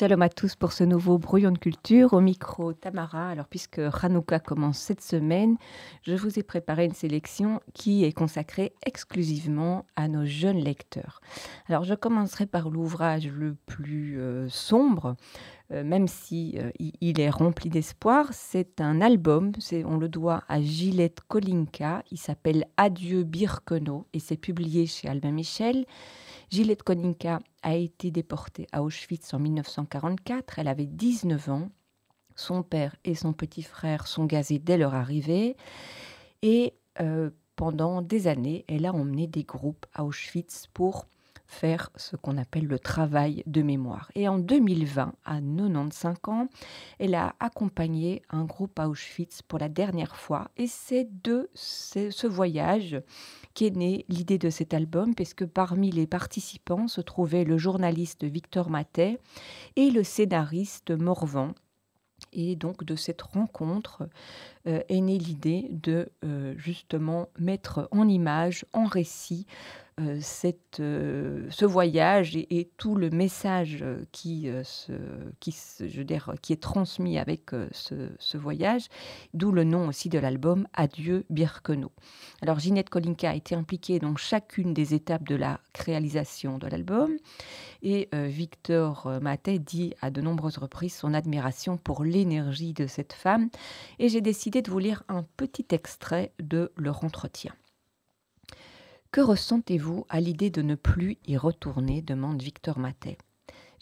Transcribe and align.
Shalom 0.00 0.22
à 0.22 0.30
tous 0.30 0.56
pour 0.56 0.72
ce 0.72 0.82
nouveau 0.82 1.18
brouillon 1.18 1.52
de 1.52 1.58
culture 1.58 2.14
au 2.14 2.22
micro 2.22 2.72
Tamara. 2.72 3.28
Alors 3.28 3.44
puisque 3.44 3.82
Hanouka 4.00 4.38
commence 4.38 4.78
cette 4.78 5.02
semaine, 5.02 5.58
je 6.04 6.14
vous 6.14 6.38
ai 6.38 6.42
préparé 6.42 6.86
une 6.86 6.94
sélection 6.94 7.60
qui 7.74 8.04
est 8.04 8.12
consacrée 8.12 8.72
exclusivement 8.86 9.84
à 9.96 10.08
nos 10.08 10.24
jeunes 10.24 10.56
lecteurs. 10.56 11.20
Alors 11.68 11.84
je 11.84 11.92
commencerai 11.92 12.46
par 12.46 12.70
l'ouvrage 12.70 13.28
le 13.28 13.54
plus 13.66 14.18
euh, 14.18 14.48
sombre, 14.48 15.16
euh, 15.70 15.84
même 15.84 16.08
si 16.08 16.54
euh, 16.56 16.70
il 16.78 17.20
est 17.20 17.28
rempli 17.28 17.68
d'espoir. 17.68 18.28
C'est 18.32 18.80
un 18.80 19.02
album, 19.02 19.52
on 19.84 19.98
le 19.98 20.08
doit 20.08 20.44
à 20.48 20.62
Gillette 20.62 21.20
Kolinka. 21.28 22.04
Il 22.10 22.16
s'appelle 22.16 22.64
Adieu 22.78 23.22
Birkenau 23.22 24.06
et 24.14 24.18
c'est 24.18 24.38
publié 24.38 24.86
chez 24.86 25.08
Albin 25.08 25.32
Michel. 25.32 25.84
Gillette 26.50 26.82
Koninka 26.82 27.38
a 27.62 27.76
été 27.76 28.10
déportée 28.10 28.66
à 28.72 28.82
Auschwitz 28.82 29.32
en 29.34 29.38
1944. 29.38 30.58
Elle 30.58 30.66
avait 30.66 30.86
19 30.86 31.48
ans. 31.48 31.70
Son 32.34 32.64
père 32.64 32.96
et 33.04 33.14
son 33.14 33.32
petit 33.32 33.62
frère 33.62 34.08
sont 34.08 34.24
gazés 34.24 34.58
dès 34.58 34.76
leur 34.76 34.94
arrivée. 34.94 35.56
Et 36.42 36.74
euh, 37.00 37.30
pendant 37.54 38.02
des 38.02 38.26
années, 38.26 38.64
elle 38.66 38.84
a 38.84 38.92
emmené 38.92 39.28
des 39.28 39.44
groupes 39.44 39.86
à 39.94 40.04
Auschwitz 40.04 40.66
pour 40.74 41.06
faire 41.46 41.90
ce 41.94 42.16
qu'on 42.16 42.36
appelle 42.36 42.66
le 42.66 42.80
travail 42.80 43.44
de 43.46 43.62
mémoire. 43.62 44.10
Et 44.16 44.28
en 44.28 44.38
2020, 44.38 45.14
à 45.24 45.40
95 45.40 46.16
ans, 46.26 46.48
elle 46.98 47.14
a 47.14 47.34
accompagné 47.38 48.22
un 48.30 48.44
groupe 48.44 48.78
à 48.80 48.88
Auschwitz 48.88 49.42
pour 49.42 49.60
la 49.60 49.68
dernière 49.68 50.16
fois. 50.16 50.50
Et 50.56 50.66
c'est 50.66 51.08
de 51.22 51.48
ce 51.54 52.26
voyage 52.26 53.00
qu'est 53.54 53.70
née 53.70 54.04
l'idée 54.08 54.38
de 54.38 54.50
cet 54.50 54.74
album, 54.74 55.14
puisque 55.14 55.46
parmi 55.46 55.90
les 55.90 56.06
participants 56.06 56.88
se 56.88 57.00
trouvaient 57.00 57.44
le 57.44 57.58
journaliste 57.58 58.24
Victor 58.24 58.70
Matet 58.70 59.18
et 59.76 59.90
le 59.90 60.04
scénariste 60.04 60.90
Morvan. 60.90 61.54
Et 62.32 62.54
donc 62.54 62.84
de 62.84 62.96
cette 62.96 63.22
rencontre 63.22 64.08
euh, 64.66 64.82
est 64.88 65.00
née 65.00 65.18
l'idée 65.18 65.68
de 65.70 66.10
euh, 66.24 66.54
justement 66.58 67.28
mettre 67.38 67.88
en 67.92 68.06
image, 68.08 68.66
en 68.72 68.84
récit, 68.84 69.46
cette, 70.20 70.80
euh, 70.80 71.46
ce 71.50 71.64
voyage 71.64 72.36
et, 72.36 72.70
tout 72.76 72.94
le 72.94 73.10
message 73.10 73.84
qui, 74.12 74.48
euh, 74.48 74.62
qui, 75.40 75.54
est 76.52 76.60
transmis 76.60 77.18
avec 77.18 77.50
ce, 77.72 78.36
voyage, 78.36 78.86
d'où 79.34 79.52
le 79.52 79.64
nom 79.64 79.88
aussi 79.88 80.08
de 80.08 80.18
l'album 80.18 80.66
Adieu 80.72 81.24
Birkenau. 81.30 81.92
Alors 82.42 82.58
Ginette 82.58 82.90
Kolinka 82.90 83.30
a 83.30 83.34
été 83.34 83.54
impliquée 83.54 83.98
dans 83.98 84.16
chacune 84.16 84.72
des 84.72 84.94
étapes 84.94 85.28
de 85.28 85.34
la 85.34 85.60
réalisation 85.74 86.58
de 86.58 86.66
l'album 86.66 87.16
et 87.82 88.08
Victor 88.12 89.10
Matet 89.20 89.58
dit 89.58 89.94
à 90.00 90.10
de 90.10 90.20
nombreuses 90.20 90.58
reprises 90.58 90.94
son 90.94 91.12
admiration 91.12 91.76
pour 91.76 92.04
l'énergie 92.04 92.72
de 92.72 92.86
cette 92.86 93.12
femme 93.12 93.50
et 93.98 94.08
j'ai 94.08 94.20
décidé 94.20 94.62
de 94.62 94.70
vous 94.70 94.78
lire 94.78 95.02
un 95.08 95.24
petit 95.36 95.66
extrait 95.70 96.32
de 96.40 96.72
leur 96.76 97.04
entretien. 97.04 97.52
Que 99.12 99.20
ressentez-vous 99.20 100.06
à 100.08 100.20
l'idée 100.20 100.50
de 100.50 100.62
ne 100.62 100.76
plus 100.76 101.18
y 101.26 101.36
retourner 101.36 102.00
demande 102.00 102.40
Victor 102.40 102.78
Matet. 102.78 103.18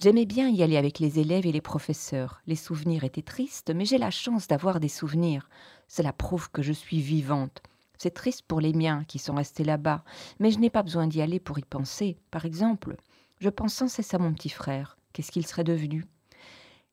J'aimais 0.01 0.25
bien 0.25 0.49
y 0.49 0.63
aller 0.63 0.79
avec 0.79 1.01
les 1.01 1.19
élèves 1.19 1.45
et 1.45 1.53
les 1.53 1.61
professeurs. 1.61 2.41
Les 2.47 2.57
souvenirs 2.57 3.05
étaient 3.05 3.21
tristes, 3.21 3.71
mais 3.75 3.85
j'ai 3.85 3.99
la 3.99 4.11
chance 4.11 4.49
d'avoir 4.49 4.81
des 4.81 4.89
souvenirs. 4.89 5.51
Cela 5.87 6.15
prouve 6.15 6.51
que 6.51 6.63
je 6.63 6.73
suis 6.73 7.03
vivante. 7.03 7.63
C'est 7.99 8.15
triste 8.15 8.47
pour 8.49 8.63
les 8.63 8.73
miens 8.73 9.05
qui 9.07 9.19
sont 9.19 9.35
restés 9.35 9.65
là-bas, 9.65 10.03
mais 10.39 10.51
je 10.51 10.61
n'ai 10.61 10.71
pas 10.71 10.83
besoin 10.83 11.07
d'y 11.07 11.21
aller 11.21 11.41
pour 11.41 11.59
y 11.59 11.63
penser. 11.63 12.17
Par 12.31 12.47
exemple, 12.47 12.97
je 13.39 13.51
pense 13.51 13.75
sans 13.75 13.89
cesse 13.89 14.15
à 14.15 14.19
mon 14.19 14.33
petit 14.33 14.49
frère. 14.49 14.97
Qu'est-ce 15.13 15.31
qu'il 15.31 15.47
serait 15.47 15.63
devenu? 15.63 16.07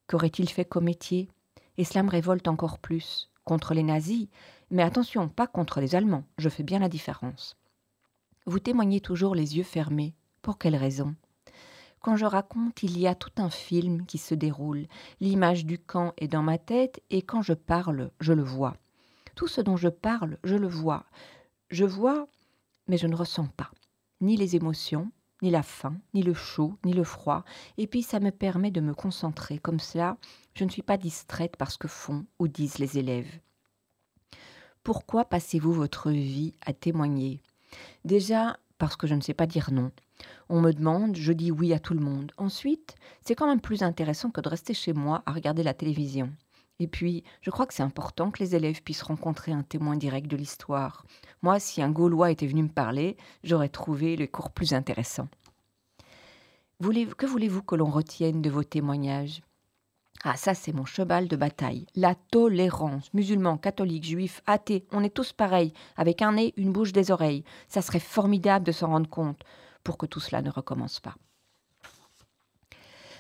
Qu'aurait-il 0.08 0.50
fait 0.50 0.66
comme 0.66 0.86
métier? 0.86 1.30
Et 1.78 1.86
cela 1.86 2.04
me 2.04 2.12
révolte 2.12 2.50
encore 2.50 2.80
plus. 2.80 3.32
Contre 3.46 3.74
les 3.74 3.84
nazis, 3.84 4.28
mais 4.72 4.84
attention, 4.84 5.30
pas 5.30 5.48
contre 5.48 5.80
les 5.80 5.96
Allemands, 5.96 6.26
je 6.38 6.50
fais 6.50 6.64
bien 6.64 6.80
la 6.80 6.90
différence. 6.90 7.56
Vous 8.48 8.60
témoignez 8.60 9.02
toujours 9.02 9.34
les 9.34 9.58
yeux 9.58 9.64
fermés. 9.64 10.14
Pour 10.44 10.60
quelle 10.60 10.76
raison? 10.76 11.16
Quand 12.00 12.16
je 12.16 12.28
raconte, 12.28 12.84
il 12.84 13.00
y 13.00 13.08
a 13.08 13.16
tout 13.16 13.32
un 13.38 13.50
film 13.50 14.06
qui 14.06 14.20
se 14.20 14.36
déroule. 14.36 14.86
L'image 15.20 15.66
du 15.66 15.80
camp 15.80 16.14
est 16.18 16.28
dans 16.28 16.44
ma 16.44 16.60
tête 16.60 17.02
et 17.10 17.24
quand 17.24 17.42
je 17.42 17.54
parle, 17.54 18.12
je 18.20 18.34
le 18.34 18.44
vois. 18.44 18.78
Tout 19.34 19.48
ce 19.48 19.62
dont 19.62 19.78
je 19.78 19.90
parle, 19.90 20.38
je 20.44 20.56
le 20.56 20.68
vois. 20.68 21.06
Je 21.72 21.86
vois, 21.86 22.28
mais 22.88 22.98
je 22.98 23.08
ne 23.08 23.16
ressens 23.16 23.48
pas. 23.48 23.72
Ni 24.22 24.38
les 24.38 24.56
émotions, 24.56 25.12
ni 25.42 25.50
la 25.50 25.64
faim, 25.64 25.98
ni 26.14 26.22
le 26.22 26.36
chaud, 26.36 26.78
ni 26.86 26.94
le 26.94 27.04
froid. 27.04 27.44
Et 27.80 27.88
puis 27.88 28.04
ça 28.04 28.20
me 28.20 28.30
permet 28.30 28.70
de 28.70 28.82
me 28.82 28.94
concentrer. 28.94 29.58
Comme 29.58 29.80
cela, 29.80 30.18
je 30.54 30.66
ne 30.66 30.70
suis 30.70 30.84
pas 30.84 30.98
distraite 30.98 31.58
par 31.58 31.72
ce 31.72 31.80
que 31.80 31.88
font 31.88 32.28
ou 32.38 32.48
disent 32.48 32.78
les 32.78 33.00
élèves. 33.00 33.40
Pourquoi 34.84 35.26
passez-vous 35.26 35.74
votre 35.74 36.12
vie 36.12 36.54
à 36.64 36.74
témoigner? 36.74 37.42
Déjà, 38.06 38.60
parce 38.78 38.96
que 38.96 39.08
je 39.08 39.16
ne 39.16 39.22
sais 39.22 39.34
pas 39.34 39.48
dire 39.48 39.72
non. 39.72 39.92
On 40.48 40.62
me 40.62 40.72
demande, 40.72 41.16
je 41.16 41.34
dis 41.34 41.52
oui 41.52 41.74
à 41.74 41.80
tout 41.80 41.96
le 41.96 42.00
monde. 42.00 42.32
Ensuite, 42.38 42.94
c'est 43.26 43.34
quand 43.34 43.48
même 43.48 43.60
plus 43.60 43.82
intéressant 43.82 44.30
que 44.30 44.42
de 44.42 44.48
rester 44.48 44.76
chez 44.76 44.94
moi 44.94 45.24
à 45.26 45.32
regarder 45.32 45.64
la 45.64 45.74
télévision. 45.74 46.32
Et 46.78 46.88
puis, 46.88 47.24
je 47.42 47.50
crois 47.50 47.66
que 47.66 47.74
c'est 47.74 47.82
important 47.82 48.30
que 48.30 48.44
les 48.44 48.56
élèves 48.56 48.84
puissent 48.84 49.02
rencontrer 49.02 49.54
un 49.54 49.64
témoin 49.64 49.98
direct 49.98 50.28
de 50.28 50.38
l'histoire. 50.38 51.04
Moi, 51.42 51.60
si 51.60 51.82
un 51.82 51.90
Gaulois 51.90 52.30
était 52.30 52.46
venu 52.46 52.62
me 52.62 52.70
parler, 52.70 53.18
j'aurais 53.44 53.70
trouvé 53.70 54.16
le 54.16 54.28
cours 54.28 54.52
plus 54.52 54.74
intéressant. 54.74 55.28
que 56.80 57.26
voulez-vous 57.26 57.64
que 57.64 57.76
l'on 57.76 57.90
retienne 57.90 58.44
de 58.44 58.52
vos 58.52 58.64
témoignages? 58.64 59.42
Ah, 60.28 60.36
ça, 60.38 60.56
c'est 60.56 60.74
mon 60.74 60.86
cheval 60.86 61.28
de 61.28 61.36
bataille. 61.36 61.86
La 61.94 62.16
tolérance. 62.16 63.13
Musulmans, 63.13 63.58
catholiques, 63.58 64.06
juifs, 64.06 64.41
athées, 64.47 64.88
on 64.91 65.03
est 65.03 65.13
tous 65.13 65.34
pareils, 65.34 65.72
avec 65.97 66.24
un 66.24 66.31
nez, 66.31 66.52
une 66.58 66.72
bouche, 66.72 66.94
des 66.94 67.12
oreilles. 67.12 67.44
Ça 67.68 67.84
serait 67.84 68.00
formidable 68.00 68.66
de 68.66 68.72
s'en 68.72 68.88
rendre 68.88 69.08
compte 69.08 69.44
pour 69.84 70.00
que 70.00 70.08
tout 70.08 70.19
cela 70.19 70.41
ne 70.41 70.50
recommence 70.50 71.00
pas. 71.00 71.14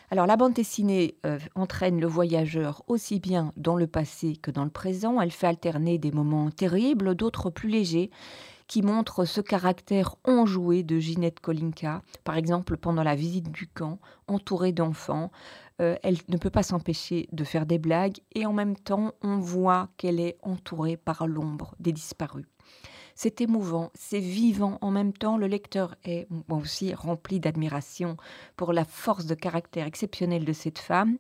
Alors 0.09 0.25
la 0.25 0.35
bande 0.35 0.53
dessinée 0.53 1.17
euh, 1.27 1.37
entraîne 1.53 1.99
le 1.99 2.07
voyageur 2.07 2.81
aussi 2.87 3.19
bien 3.19 3.53
dans 3.55 3.75
le 3.75 3.85
passé 3.85 4.35
que 4.35 4.49
dans 4.49 4.63
le 4.63 4.71
présent. 4.71 5.21
Elle 5.21 5.31
fait 5.31 5.47
alterner 5.47 5.99
des 5.99 6.11
moments 6.11 6.49
terribles, 6.49 7.13
d'autres 7.13 7.51
plus 7.51 7.69
légers, 7.69 8.09
qui 8.67 8.81
montrent 8.81 9.25
ce 9.25 9.41
caractère 9.41 10.15
enjoué 10.23 10.83
de 10.83 10.99
Ginette 10.99 11.39
Kolinka, 11.39 12.01
par 12.23 12.37
exemple 12.37 12.77
pendant 12.77 13.03
la 13.03 13.15
visite 13.15 13.51
du 13.51 13.67
camp, 13.67 13.99
entourée 14.27 14.71
d'enfants. 14.71 15.31
Euh, 15.81 15.95
elle 16.03 16.17
ne 16.29 16.37
peut 16.37 16.49
pas 16.49 16.63
s'empêcher 16.63 17.27
de 17.31 17.43
faire 17.43 17.65
des 17.65 17.79
blagues 17.79 18.19
et 18.33 18.45
en 18.45 18.53
même 18.53 18.77
temps 18.77 19.11
on 19.21 19.37
voit 19.37 19.89
qu'elle 19.97 20.19
est 20.19 20.37
entourée 20.41 20.97
par 20.97 21.27
l'ombre 21.27 21.75
des 21.79 21.91
disparus. 21.91 22.45
C'est 23.17 23.39
émouvant, 23.39 23.91
c'est 23.93 24.19
vivant 24.19 24.77
en 24.81 24.91
même 24.91 25.13
temps. 25.13 25.37
Le 25.37 25.47
lecteur 25.47 25.95
est 26.03 26.27
aussi 26.49 26.93
rempli 26.93 27.39
d'admiration 27.39 28.17
pour 28.57 28.73
la 28.73 28.83
force 28.83 29.25
de 29.25 29.35
caractère 29.35 29.87
exceptionnelle 29.87 30.43
de 30.43 30.51
cette 30.51 30.79
femme. 30.79 31.17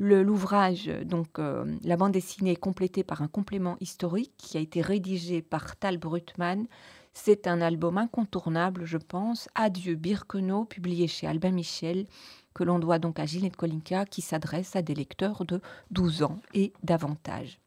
L'ouvrage, 0.00 0.86
donc 1.04 1.40
euh, 1.40 1.64
la 1.82 1.96
bande 1.96 2.12
dessinée, 2.12 2.52
est 2.52 2.56
complétée 2.56 3.02
par 3.02 3.20
un 3.20 3.26
complément 3.26 3.76
historique 3.80 4.32
qui 4.38 4.56
a 4.56 4.60
été 4.60 4.80
rédigé 4.80 5.42
par 5.42 5.74
Tal 5.74 5.98
Brutmann. 5.98 6.68
C'est 7.14 7.48
un 7.48 7.60
album 7.60 7.98
incontournable, 7.98 8.84
je 8.84 8.96
pense. 8.96 9.48
Adieu 9.56 9.96
Birkenau, 9.96 10.64
publié 10.66 11.08
chez 11.08 11.26
Albin 11.26 11.50
Michel, 11.50 12.06
que 12.54 12.62
l'on 12.62 12.78
doit 12.78 13.00
donc 13.00 13.18
à 13.18 13.26
Gilles 13.26 13.50
Kolinka, 13.50 14.04
qui 14.06 14.22
s'adresse 14.22 14.76
à 14.76 14.82
des 14.82 14.94
lecteurs 14.94 15.44
de 15.44 15.60
12 15.90 16.22
ans 16.22 16.38
et 16.54 16.72
davantage. 16.84 17.58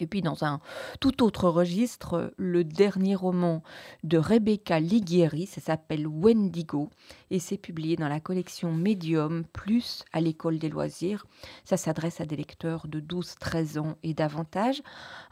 Et 0.00 0.06
puis 0.06 0.22
dans 0.22 0.44
un 0.44 0.60
tout 1.00 1.22
autre 1.22 1.48
registre, 1.48 2.32
le 2.36 2.64
dernier 2.64 3.14
roman 3.14 3.62
de 4.04 4.18
Rebecca 4.18 4.80
Lighieri, 4.80 5.46
ça 5.46 5.60
s'appelle 5.60 6.06
Wendigo, 6.06 6.90
et 7.30 7.38
c'est 7.38 7.58
publié 7.58 7.96
dans 7.96 8.08
la 8.08 8.20
collection 8.20 8.72
Medium 8.72 9.44
plus 9.52 10.04
à 10.12 10.20
l'école 10.20 10.58
des 10.58 10.68
loisirs. 10.68 11.26
Ça 11.64 11.76
s'adresse 11.76 12.20
à 12.20 12.26
des 12.26 12.36
lecteurs 12.36 12.86
de 12.86 13.00
12-13 13.00 13.78
ans 13.78 13.96
et 14.02 14.14
davantage. 14.14 14.82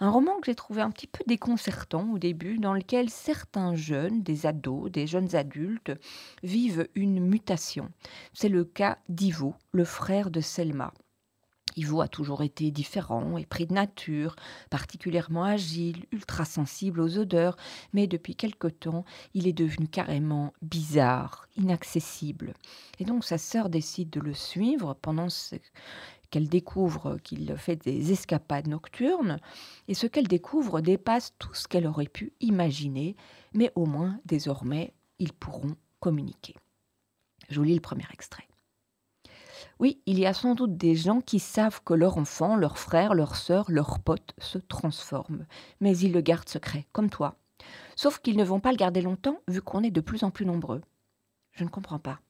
Un 0.00 0.10
roman 0.10 0.36
que 0.40 0.46
j'ai 0.46 0.54
trouvé 0.54 0.82
un 0.82 0.90
petit 0.90 1.06
peu 1.06 1.22
déconcertant 1.26 2.10
au 2.12 2.18
début, 2.18 2.58
dans 2.58 2.74
lequel 2.74 3.10
certains 3.10 3.74
jeunes, 3.74 4.22
des 4.22 4.46
ados, 4.46 4.90
des 4.90 5.06
jeunes 5.06 5.34
adultes, 5.36 5.92
vivent 6.42 6.88
une 6.94 7.20
mutation. 7.20 7.90
C'est 8.32 8.48
le 8.48 8.64
cas 8.64 8.98
d'Ivo, 9.08 9.54
le 9.72 9.84
frère 9.84 10.30
de 10.30 10.40
Selma. 10.40 10.92
Ivo 11.76 12.00
a 12.00 12.08
toujours 12.08 12.42
été 12.42 12.70
différent 12.70 13.36
et 13.36 13.44
pris 13.44 13.66
de 13.66 13.74
nature, 13.74 14.34
particulièrement 14.70 15.44
agile, 15.44 16.06
ultra 16.10 16.44
sensible 16.44 17.00
aux 17.00 17.18
odeurs, 17.18 17.56
mais 17.92 18.06
depuis 18.06 18.34
quelque 18.34 18.68
temps, 18.68 19.04
il 19.34 19.46
est 19.46 19.52
devenu 19.52 19.86
carrément 19.86 20.52
bizarre, 20.62 21.46
inaccessible. 21.56 22.54
Et 22.98 23.04
donc 23.04 23.24
sa 23.24 23.38
sœur 23.38 23.68
décide 23.68 24.10
de 24.10 24.20
le 24.20 24.32
suivre 24.32 24.94
pendant 24.94 25.28
qu'elle 26.30 26.48
découvre 26.48 27.18
qu'il 27.22 27.54
fait 27.56 27.76
des 27.76 28.10
escapades 28.10 28.68
nocturnes, 28.68 29.38
et 29.88 29.94
ce 29.94 30.06
qu'elle 30.06 30.28
découvre 30.28 30.80
dépasse 30.80 31.34
tout 31.38 31.54
ce 31.54 31.68
qu'elle 31.68 31.86
aurait 31.86 32.06
pu 32.06 32.32
imaginer, 32.40 33.16
mais 33.52 33.70
au 33.74 33.86
moins 33.86 34.18
désormais, 34.24 34.92
ils 35.18 35.32
pourront 35.32 35.76
communiquer. 36.00 36.54
Je 37.48 37.58
vous 37.58 37.64
lis 37.64 37.74
le 37.74 37.80
premier 37.80 38.06
extrait. 38.12 38.46
Oui, 39.78 40.00
il 40.06 40.18
y 40.18 40.24
a 40.24 40.32
sans 40.32 40.54
doute 40.54 40.76
des 40.76 40.94
gens 40.94 41.20
qui 41.20 41.38
savent 41.38 41.82
que 41.84 41.92
leur 41.92 42.16
enfant, 42.16 42.56
leur 42.56 42.78
frère, 42.78 43.14
leur 43.14 43.36
sœur, 43.36 43.66
leur 43.68 43.98
pote 44.00 44.34
se 44.38 44.56
transforment, 44.56 45.46
mais 45.80 45.96
ils 45.98 46.12
le 46.12 46.22
gardent 46.22 46.48
secret, 46.48 46.86
comme 46.92 47.10
toi. 47.10 47.36
Sauf 47.94 48.18
qu'ils 48.20 48.38
ne 48.38 48.44
vont 48.44 48.60
pas 48.60 48.70
le 48.70 48.78
garder 48.78 49.02
longtemps 49.02 49.38
vu 49.48 49.60
qu'on 49.60 49.82
est 49.82 49.90
de 49.90 50.00
plus 50.00 50.24
en 50.24 50.30
plus 50.30 50.46
nombreux. 50.46 50.80
Je 51.52 51.64
ne 51.64 51.68
comprends 51.68 51.98
pas. 51.98 52.20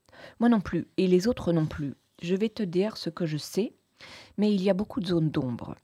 Moi 0.41 0.49
non 0.49 0.61
plus, 0.61 0.89
et 0.97 1.07
les 1.07 1.29
autres 1.29 1.53
non 1.53 1.67
plus. 1.67 1.95
Je 2.21 2.35
vais 2.35 2.49
te 2.49 2.63
dire 2.63 2.97
ce 2.97 3.11
que 3.11 3.27
je 3.27 3.37
sais, 3.37 3.75
mais 4.39 4.53
il 4.53 4.63
y 4.63 4.71
a 4.71 4.75
beaucoup 4.75 5.01
de 5.01 5.07
zones 5.07 5.31
d'ombre. 5.31 5.77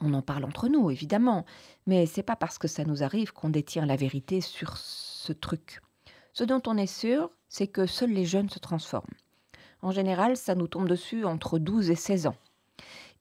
On 0.00 0.14
en 0.14 0.22
parle 0.22 0.44
entre 0.44 0.68
nous, 0.68 0.90
évidemment, 0.90 1.46
mais 1.86 2.06
c'est 2.06 2.22
pas 2.22 2.36
parce 2.36 2.58
que 2.58 2.68
ça 2.68 2.84
nous 2.84 3.02
arrive 3.02 3.32
qu'on 3.32 3.48
détient 3.48 3.86
la 3.86 3.96
vérité 3.96 4.40
sur 4.40 4.76
ce 4.76 5.32
truc. 5.32 5.80
Ce 6.32 6.44
dont 6.44 6.60
on 6.66 6.76
est 6.76 6.86
sûr, 6.86 7.30
c'est 7.48 7.66
que 7.66 7.86
seuls 7.86 8.12
les 8.12 8.26
jeunes 8.26 8.50
se 8.50 8.58
transforment. 8.58 9.14
En 9.86 9.92
général, 9.92 10.36
ça 10.36 10.56
nous 10.56 10.66
tombe 10.66 10.88
dessus 10.88 11.24
entre 11.24 11.60
12 11.60 11.92
et 11.92 11.94
16 11.94 12.26
ans. 12.26 12.34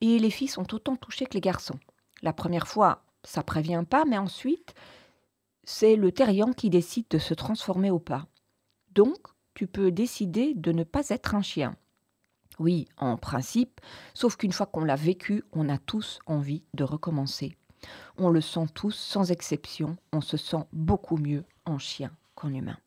Et 0.01 0.17
les 0.17 0.31
filles 0.31 0.47
sont 0.47 0.73
autant 0.73 0.95
touchées 0.95 1.27
que 1.27 1.35
les 1.35 1.39
garçons. 1.39 1.77
La 2.23 2.33
première 2.33 2.67
fois, 2.67 3.03
ça 3.23 3.44
prévient 3.44 3.83
pas, 3.88 4.03
mais 4.03 4.17
ensuite, 4.17 4.73
c'est 5.63 5.95
le 5.95 6.12
terrien 6.12 6.53
qui 6.53 6.71
décide 6.71 7.06
de 7.12 7.19
se 7.19 7.35
transformer 7.35 7.91
au 7.91 8.00
pas. 8.00 8.25
Donc, 8.95 9.27
tu 9.53 9.67
peux 9.67 9.91
décider 9.91 10.56
de 10.56 10.71
ne 10.71 10.83
pas 10.83 11.09
être 11.09 11.35
un 11.35 11.44
chien. 11.44 11.75
Oui, 12.57 12.88
en 12.97 13.15
principe, 13.15 13.79
sauf 14.15 14.35
qu'une 14.35 14.51
fois 14.51 14.65
qu'on 14.65 14.85
l'a 14.85 14.95
vécu, 14.95 15.44
on 15.51 15.69
a 15.69 15.77
tous 15.77 16.18
envie 16.25 16.63
de 16.73 16.83
recommencer. 16.83 17.56
On 18.18 18.29
le 18.29 18.41
sent 18.41 18.65
tous, 18.73 18.95
sans 18.95 19.29
exception, 19.29 19.97
on 20.11 20.21
se 20.21 20.35
sent 20.35 20.65
beaucoup 20.73 21.18
mieux 21.18 21.45
en 21.65 21.77
chien 21.77 22.09
qu'en 22.33 22.51
humain. 22.51 22.79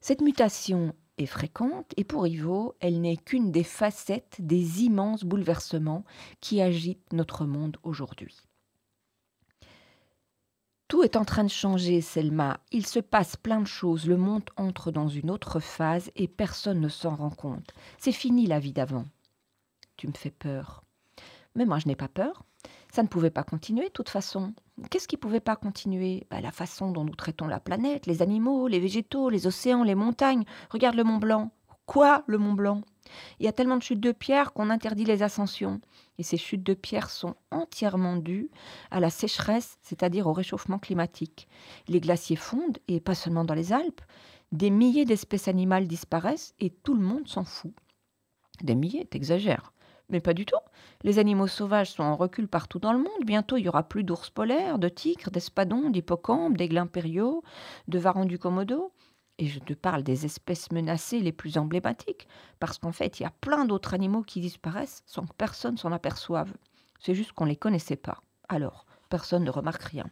Cette 0.00 0.20
mutation 0.20 0.94
est 1.18 1.26
fréquente 1.26 1.92
et 1.96 2.04
pour 2.04 2.26
Ivo, 2.26 2.74
elle 2.80 3.00
n'est 3.00 3.16
qu'une 3.16 3.52
des 3.52 3.64
facettes 3.64 4.36
des 4.40 4.82
immenses 4.82 5.24
bouleversements 5.24 6.04
qui 6.40 6.60
agitent 6.60 7.12
notre 7.12 7.44
monde 7.44 7.76
aujourd'hui. 7.82 8.36
Tout 10.88 11.02
est 11.02 11.16
en 11.16 11.24
train 11.24 11.44
de 11.44 11.50
changer, 11.50 12.00
Selma. 12.00 12.60
Il 12.70 12.86
se 12.86 13.00
passe 13.00 13.36
plein 13.36 13.60
de 13.60 13.66
choses. 13.66 14.06
Le 14.06 14.16
monde 14.16 14.44
entre 14.56 14.92
dans 14.92 15.08
une 15.08 15.30
autre 15.30 15.58
phase 15.58 16.10
et 16.14 16.28
personne 16.28 16.80
ne 16.80 16.88
s'en 16.88 17.16
rend 17.16 17.30
compte. 17.30 17.72
C'est 17.98 18.12
fini 18.12 18.46
la 18.46 18.60
vie 18.60 18.72
d'avant. 18.72 19.06
Tu 19.96 20.06
me 20.06 20.12
fais 20.12 20.30
peur. 20.30 20.84
Mais 21.54 21.64
moi, 21.64 21.78
je 21.78 21.88
n'ai 21.88 21.96
pas 21.96 22.08
peur. 22.08 22.44
Ça 22.94 23.02
ne 23.02 23.08
pouvait 23.08 23.30
pas 23.30 23.42
continuer 23.42 23.86
de 23.86 23.92
toute 23.92 24.08
façon. 24.08 24.54
Qu'est-ce 24.88 25.08
qui 25.08 25.16
pouvait 25.16 25.40
pas 25.40 25.56
continuer? 25.56 26.28
Bah, 26.30 26.40
La 26.40 26.52
façon 26.52 26.92
dont 26.92 27.02
nous 27.02 27.16
traitons 27.16 27.48
la 27.48 27.58
planète, 27.58 28.06
les 28.06 28.22
animaux, 28.22 28.68
les 28.68 28.78
végétaux, 28.78 29.30
les 29.30 29.48
océans, 29.48 29.82
les 29.82 29.96
montagnes. 29.96 30.44
Regarde 30.70 30.94
le 30.94 31.02
Mont 31.02 31.16
Blanc. 31.16 31.50
Quoi, 31.86 32.22
le 32.28 32.38
Mont 32.38 32.52
Blanc? 32.52 32.82
Il 33.40 33.46
y 33.46 33.48
a 33.48 33.52
tellement 33.52 33.78
de 33.78 33.82
chutes 33.82 33.98
de 33.98 34.12
pierres 34.12 34.52
qu'on 34.52 34.70
interdit 34.70 35.04
les 35.04 35.24
ascensions. 35.24 35.80
Et 36.18 36.22
ces 36.22 36.36
chutes 36.36 36.62
de 36.62 36.72
pierres 36.72 37.10
sont 37.10 37.34
entièrement 37.50 38.14
dues 38.14 38.48
à 38.92 39.00
la 39.00 39.10
sécheresse, 39.10 39.76
c'est-à-dire 39.82 40.28
au 40.28 40.32
réchauffement 40.32 40.78
climatique. 40.78 41.48
Les 41.88 42.00
glaciers 42.00 42.36
fondent, 42.36 42.78
et 42.86 43.00
pas 43.00 43.16
seulement 43.16 43.44
dans 43.44 43.54
les 43.54 43.72
Alpes. 43.72 44.02
Des 44.52 44.70
milliers 44.70 45.04
d'espèces 45.04 45.48
animales 45.48 45.88
disparaissent 45.88 46.54
et 46.60 46.70
tout 46.70 46.94
le 46.94 47.02
monde 47.02 47.26
s'en 47.26 47.42
fout. 47.42 47.74
Des 48.62 48.76
milliers, 48.76 49.04
t'exagères. 49.04 49.73
Mais 50.10 50.20
pas 50.20 50.34
du 50.34 50.44
tout. 50.44 50.56
Les 51.02 51.18
animaux 51.18 51.46
sauvages 51.46 51.92
sont 51.92 52.02
en 52.02 52.16
recul 52.16 52.46
partout 52.46 52.78
dans 52.78 52.92
le 52.92 52.98
monde. 52.98 53.24
Bientôt, 53.24 53.56
il 53.56 53.64
y 53.64 53.68
aura 53.68 53.82
plus 53.82 54.04
d'ours 54.04 54.30
polaires, 54.30 54.78
de 54.78 54.88
tigres, 54.88 55.30
d'espadons, 55.30 55.90
d'hippocampes, 55.90 56.56
d'aigles 56.56 56.78
impériaux, 56.78 57.42
de 57.88 57.98
varans 57.98 58.26
du 58.26 58.38
Komodo. 58.38 58.92
Et 59.38 59.46
je 59.46 59.58
te 59.58 59.72
parle 59.72 60.02
des 60.02 60.26
espèces 60.26 60.70
menacées 60.70 61.20
les 61.20 61.32
plus 61.32 61.58
emblématiques, 61.58 62.28
parce 62.60 62.78
qu'en 62.78 62.92
fait, 62.92 63.18
il 63.18 63.24
y 63.24 63.26
a 63.26 63.32
plein 63.40 63.64
d'autres 63.64 63.94
animaux 63.94 64.22
qui 64.22 64.40
disparaissent 64.40 65.02
sans 65.06 65.26
que 65.26 65.34
personne 65.36 65.76
s'en 65.76 65.90
aperçoive. 65.90 66.52
C'est 67.00 67.14
juste 67.14 67.32
qu'on 67.32 67.44
ne 67.44 67.50
les 67.50 67.56
connaissait 67.56 67.96
pas. 67.96 68.22
Alors, 68.48 68.86
personne 69.08 69.42
ne 69.44 69.50
remarque 69.50 69.82
rien. 69.82 70.06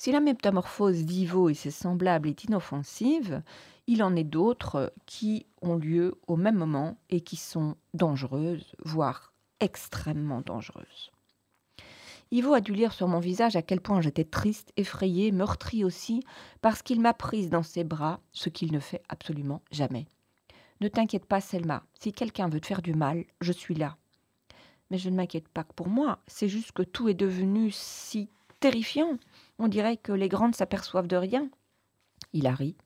Si 0.00 0.12
la 0.12 0.20
métamorphose 0.20 1.04
d'Ivo 1.04 1.50
et 1.50 1.54
ses 1.54 1.70
semblables 1.70 2.30
est 2.30 2.44
inoffensive, 2.44 3.42
il 3.86 4.02
en 4.02 4.16
est 4.16 4.24
d'autres 4.24 4.94
qui 5.04 5.44
ont 5.60 5.76
lieu 5.76 6.18
au 6.26 6.36
même 6.36 6.56
moment 6.56 6.96
et 7.10 7.20
qui 7.20 7.36
sont 7.36 7.76
dangereuses, 7.92 8.74
voire 8.82 9.34
extrêmement 9.60 10.40
dangereuses. 10.40 11.10
Ivo 12.30 12.54
a 12.54 12.62
dû 12.62 12.72
lire 12.72 12.94
sur 12.94 13.08
mon 13.08 13.18
visage 13.18 13.56
à 13.56 13.60
quel 13.60 13.82
point 13.82 14.00
j'étais 14.00 14.24
triste, 14.24 14.72
effrayée, 14.78 15.32
meurtrie 15.32 15.84
aussi, 15.84 16.22
parce 16.62 16.80
qu'il 16.80 17.02
m'a 17.02 17.12
prise 17.12 17.50
dans 17.50 17.62
ses 17.62 17.84
bras, 17.84 18.20
ce 18.32 18.48
qu'il 18.48 18.72
ne 18.72 18.80
fait 18.80 19.02
absolument 19.10 19.60
jamais. 19.70 20.06
Ne 20.80 20.88
t'inquiète 20.88 21.26
pas, 21.26 21.42
Selma, 21.42 21.82
si 21.92 22.14
quelqu'un 22.14 22.48
veut 22.48 22.60
te 22.62 22.66
faire 22.66 22.80
du 22.80 22.94
mal, 22.94 23.26
je 23.42 23.52
suis 23.52 23.74
là. 23.74 23.98
Mais 24.90 24.96
je 24.96 25.10
ne 25.10 25.16
m'inquiète 25.16 25.48
pas 25.48 25.64
que 25.64 25.74
pour 25.74 25.88
moi, 25.88 26.20
c'est 26.26 26.48
juste 26.48 26.72
que 26.72 26.84
tout 26.84 27.10
est 27.10 27.12
devenu 27.12 27.70
si 27.70 28.30
terrifiant. 28.60 29.18
On 29.62 29.68
dirait 29.68 29.98
que 29.98 30.12
les 30.12 30.30
grandes 30.30 30.56
s'aperçoivent 30.56 31.06
de 31.06 31.16
rien. 31.16 31.50
Il 32.32 32.46
a 32.46 32.54
ri. 32.54 32.76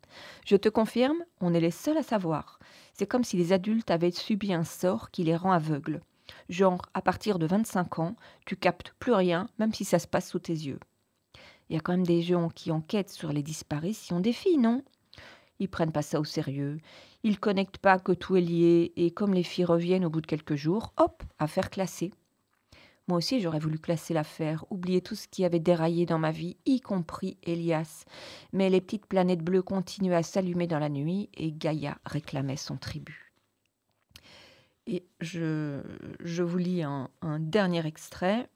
Je 0.44 0.56
te 0.56 0.68
confirme, 0.68 1.24
on 1.40 1.54
est 1.54 1.60
les 1.60 1.70
seuls 1.70 1.96
à 1.96 2.02
savoir. 2.02 2.58
C'est 2.94 3.06
comme 3.06 3.22
si 3.22 3.36
les 3.36 3.52
adultes 3.52 3.92
avaient 3.92 4.10
subi 4.10 4.52
un 4.52 4.64
sort 4.64 5.12
qui 5.12 5.22
les 5.22 5.36
rend 5.36 5.52
aveugles. 5.52 6.00
Genre, 6.48 6.82
à 6.92 7.00
partir 7.00 7.38
de 7.38 7.46
25 7.46 8.00
ans, 8.00 8.16
tu 8.44 8.56
captes 8.56 8.92
plus 8.98 9.12
rien, 9.12 9.48
même 9.60 9.72
si 9.72 9.84
ça 9.84 10.00
se 10.00 10.08
passe 10.08 10.28
sous 10.28 10.40
tes 10.40 10.52
yeux. 10.52 10.80
Il 11.68 11.76
y 11.76 11.78
a 11.78 11.80
quand 11.80 11.92
même 11.92 12.06
des 12.06 12.22
gens 12.22 12.48
qui 12.48 12.72
enquêtent 12.72 13.10
sur 13.10 13.32
les 13.32 13.44
disparitions 13.44 14.18
des 14.18 14.32
filles, 14.32 14.58
non? 14.58 14.82
Ils 15.60 15.68
prennent 15.68 15.92
pas 15.92 16.02
ça 16.02 16.18
au 16.18 16.24
sérieux. 16.24 16.78
Ils 17.22 17.38
connectent 17.38 17.78
pas 17.78 18.00
que 18.00 18.10
tout 18.10 18.34
est 18.34 18.40
lié 18.40 18.92
et 18.96 19.12
comme 19.12 19.32
les 19.32 19.44
filles 19.44 19.64
reviennent 19.64 20.04
au 20.04 20.10
bout 20.10 20.22
de 20.22 20.26
quelques 20.26 20.56
jours, 20.56 20.92
hop, 20.96 21.22
affaire 21.38 21.70
classée. 21.70 22.10
Moi 23.06 23.18
aussi, 23.18 23.40
j'aurais 23.40 23.58
voulu 23.58 23.78
classer 23.78 24.14
l'affaire, 24.14 24.64
oublier 24.70 25.02
tout 25.02 25.14
ce 25.14 25.28
qui 25.28 25.44
avait 25.44 25.60
déraillé 25.60 26.06
dans 26.06 26.18
ma 26.18 26.30
vie, 26.30 26.56
y 26.64 26.80
compris 26.80 27.36
Elias. 27.42 28.06
Mais 28.52 28.70
les 28.70 28.80
petites 28.80 29.06
planètes 29.06 29.42
bleues 29.44 29.62
continuaient 29.62 30.14
à 30.14 30.22
s'allumer 30.22 30.66
dans 30.66 30.78
la 30.78 30.88
nuit 30.88 31.28
et 31.34 31.52
Gaïa 31.52 31.98
réclamait 32.06 32.56
son 32.56 32.78
tribut. 32.78 33.34
Et 34.86 35.06
je, 35.20 35.82
je 36.20 36.42
vous 36.42 36.58
lis 36.58 36.82
un, 36.82 37.10
un 37.20 37.38
dernier 37.40 37.86
extrait. 37.86 38.48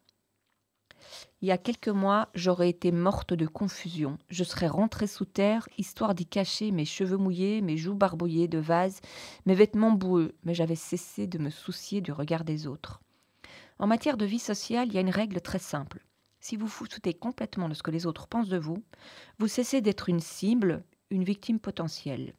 Il 1.42 1.48
y 1.48 1.52
a 1.52 1.58
quelques 1.58 1.88
mois, 1.88 2.28
j'aurais 2.34 2.70
été 2.70 2.90
morte 2.90 3.34
de 3.34 3.46
confusion. 3.46 4.18
Je 4.30 4.44
serais 4.44 4.66
rentrée 4.66 5.06
sous 5.06 5.26
terre, 5.26 5.68
histoire 5.76 6.14
d'y 6.14 6.26
cacher 6.26 6.70
mes 6.70 6.86
cheveux 6.86 7.18
mouillés, 7.18 7.60
mes 7.60 7.76
joues 7.76 7.94
barbouillées 7.94 8.48
de 8.48 8.58
vase, 8.58 9.00
mes 9.44 9.54
vêtements 9.54 9.92
boueux, 9.92 10.34
mais 10.42 10.54
j'avais 10.54 10.74
cessé 10.74 11.26
de 11.26 11.38
me 11.38 11.50
soucier 11.50 12.00
du 12.00 12.12
regard 12.12 12.44
des 12.44 12.66
autres. 12.66 13.00
En 13.78 13.86
matière 13.86 14.16
de 14.16 14.24
vie 14.24 14.40
sociale, 14.40 14.88
il 14.88 14.94
y 14.94 14.98
a 14.98 15.02
une 15.02 15.10
règle 15.10 15.40
très 15.40 15.60
simple. 15.60 16.04
Si 16.40 16.56
vous 16.56 16.66
vous 16.66 16.86
foutez 16.86 17.14
complètement 17.14 17.68
de 17.68 17.74
ce 17.74 17.82
que 17.82 17.92
les 17.92 18.06
autres 18.06 18.26
pensent 18.26 18.48
de 18.48 18.58
vous, 18.58 18.82
vous 19.38 19.48
cessez 19.48 19.80
d'être 19.80 20.08
une 20.08 20.20
cible, 20.20 20.84
une 21.10 21.24
victime 21.24 21.60
potentielle. 21.60 22.34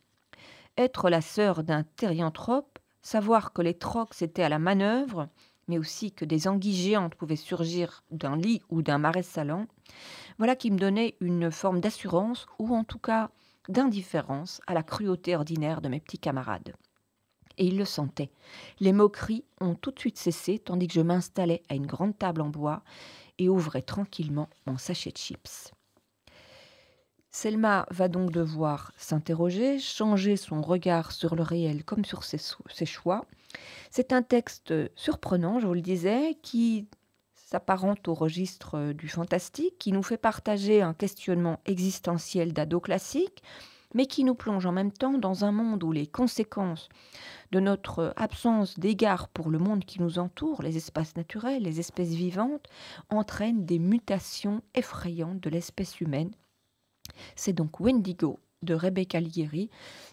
Être 0.77 1.09
la 1.09 1.21
sœur 1.21 1.63
d'un 1.63 1.83
thérianthrope, 1.83 2.79
savoir 3.01 3.53
que 3.53 3.61
les 3.61 3.73
trocs 3.73 4.21
étaient 4.21 4.43
à 4.43 4.49
la 4.49 4.59
manœuvre, 4.59 5.29
mais 5.69 5.77
aussi 5.77 6.11
que 6.11 6.25
des 6.25 6.47
anguilles 6.47 6.73
géantes 6.73 7.15
pouvaient 7.15 7.35
surgir 7.35 8.03
d'un 8.11 8.35
lit 8.35 8.61
ou 8.69 8.81
d'un 8.81 8.97
marais 8.97 9.23
salant, 9.23 9.67
voilà 10.37 10.55
qui 10.55 10.71
me 10.71 10.77
donnait 10.77 11.15
une 11.21 11.51
forme 11.51 11.79
d'assurance 11.79 12.47
ou 12.57 12.75
en 12.75 12.83
tout 12.83 12.99
cas 12.99 13.29
d'indifférence 13.69 14.61
à 14.67 14.73
la 14.73 14.83
cruauté 14.83 15.35
ordinaire 15.35 15.81
de 15.81 15.89
mes 15.89 15.99
petits 15.99 16.19
camarades. 16.19 16.73
Et 17.59 17.67
il 17.67 17.77
le 17.77 17.85
sentait. 17.85 18.31
Les 18.79 18.93
moqueries 18.93 19.43
ont 19.61 19.75
tout 19.75 19.91
de 19.91 19.99
suite 19.99 20.17
cessé 20.17 20.57
tandis 20.57 20.87
que 20.87 20.93
je 20.93 21.01
m'installais 21.01 21.61
à 21.69 21.75
une 21.75 21.85
grande 21.85 22.17
table 22.17 22.41
en 22.41 22.49
bois 22.49 22.81
et 23.37 23.49
ouvrais 23.49 23.81
tranquillement 23.81 24.49
mon 24.65 24.77
sachet 24.77 25.11
de 25.11 25.17
chips. 25.17 25.71
Selma 27.31 27.85
va 27.91 28.07
donc 28.07 28.31
devoir 28.31 28.91
s'interroger, 28.97 29.79
changer 29.79 30.35
son 30.35 30.61
regard 30.61 31.11
sur 31.11 31.35
le 31.35 31.43
réel 31.43 31.83
comme 31.83 32.03
sur 32.03 32.23
ses, 32.23 32.39
choix. 32.85 33.25
C'est 33.91 34.13
un 34.13 34.23
texte 34.23 34.73
surprenant, 34.95 35.59
je 35.59 35.67
vous 35.67 35.75
le 35.75 35.81
disais, 35.81 36.37
qui 36.41 36.87
s'apparente 37.35 38.07
au 38.07 38.13
registre 38.13 38.93
du 38.93 39.07
fantastique, 39.07 39.77
qui 39.77 39.91
nous 39.91 40.03
fait 40.03 40.17
partager 40.17 40.81
un 40.81 40.93
questionnement 40.93 41.59
existentiel 41.65 42.51
d'ado 42.51 42.79
classique, 42.79 43.43
mais 43.93 44.05
qui 44.05 44.23
nous 44.23 44.35
plonge 44.35 44.65
en 44.65 44.71
même 44.71 44.91
temps 44.91 45.17
dans 45.17 45.45
un 45.45 45.51
monde 45.51 45.83
où 45.83 45.91
les 45.91 46.07
conséquences 46.07 46.89
de 47.51 47.59
notre 47.59 48.13
absence 48.15 48.77
d'égard 48.79 49.27
pour 49.29 49.49
le 49.49 49.59
monde 49.59 49.85
qui 49.85 50.01
nous 50.01 50.19
entoure, 50.19 50.61
les 50.61 50.77
espaces 50.77 51.15
naturels, 51.15 51.63
les 51.63 51.79
espèces 51.79 52.13
vivantes, 52.13 52.67
entraînent 53.09 53.65
des 53.65 53.79
mutations 53.79 54.61
effrayantes 54.75 55.39
de 55.39 55.49
l'espèce 55.49 55.99
humaine. 55.99 56.31
C'est 57.35 57.53
donc 57.53 57.79
Wendigo 57.79 58.39
de 58.63 58.73
Rebecca 58.73 59.19
Lieri 59.19 59.69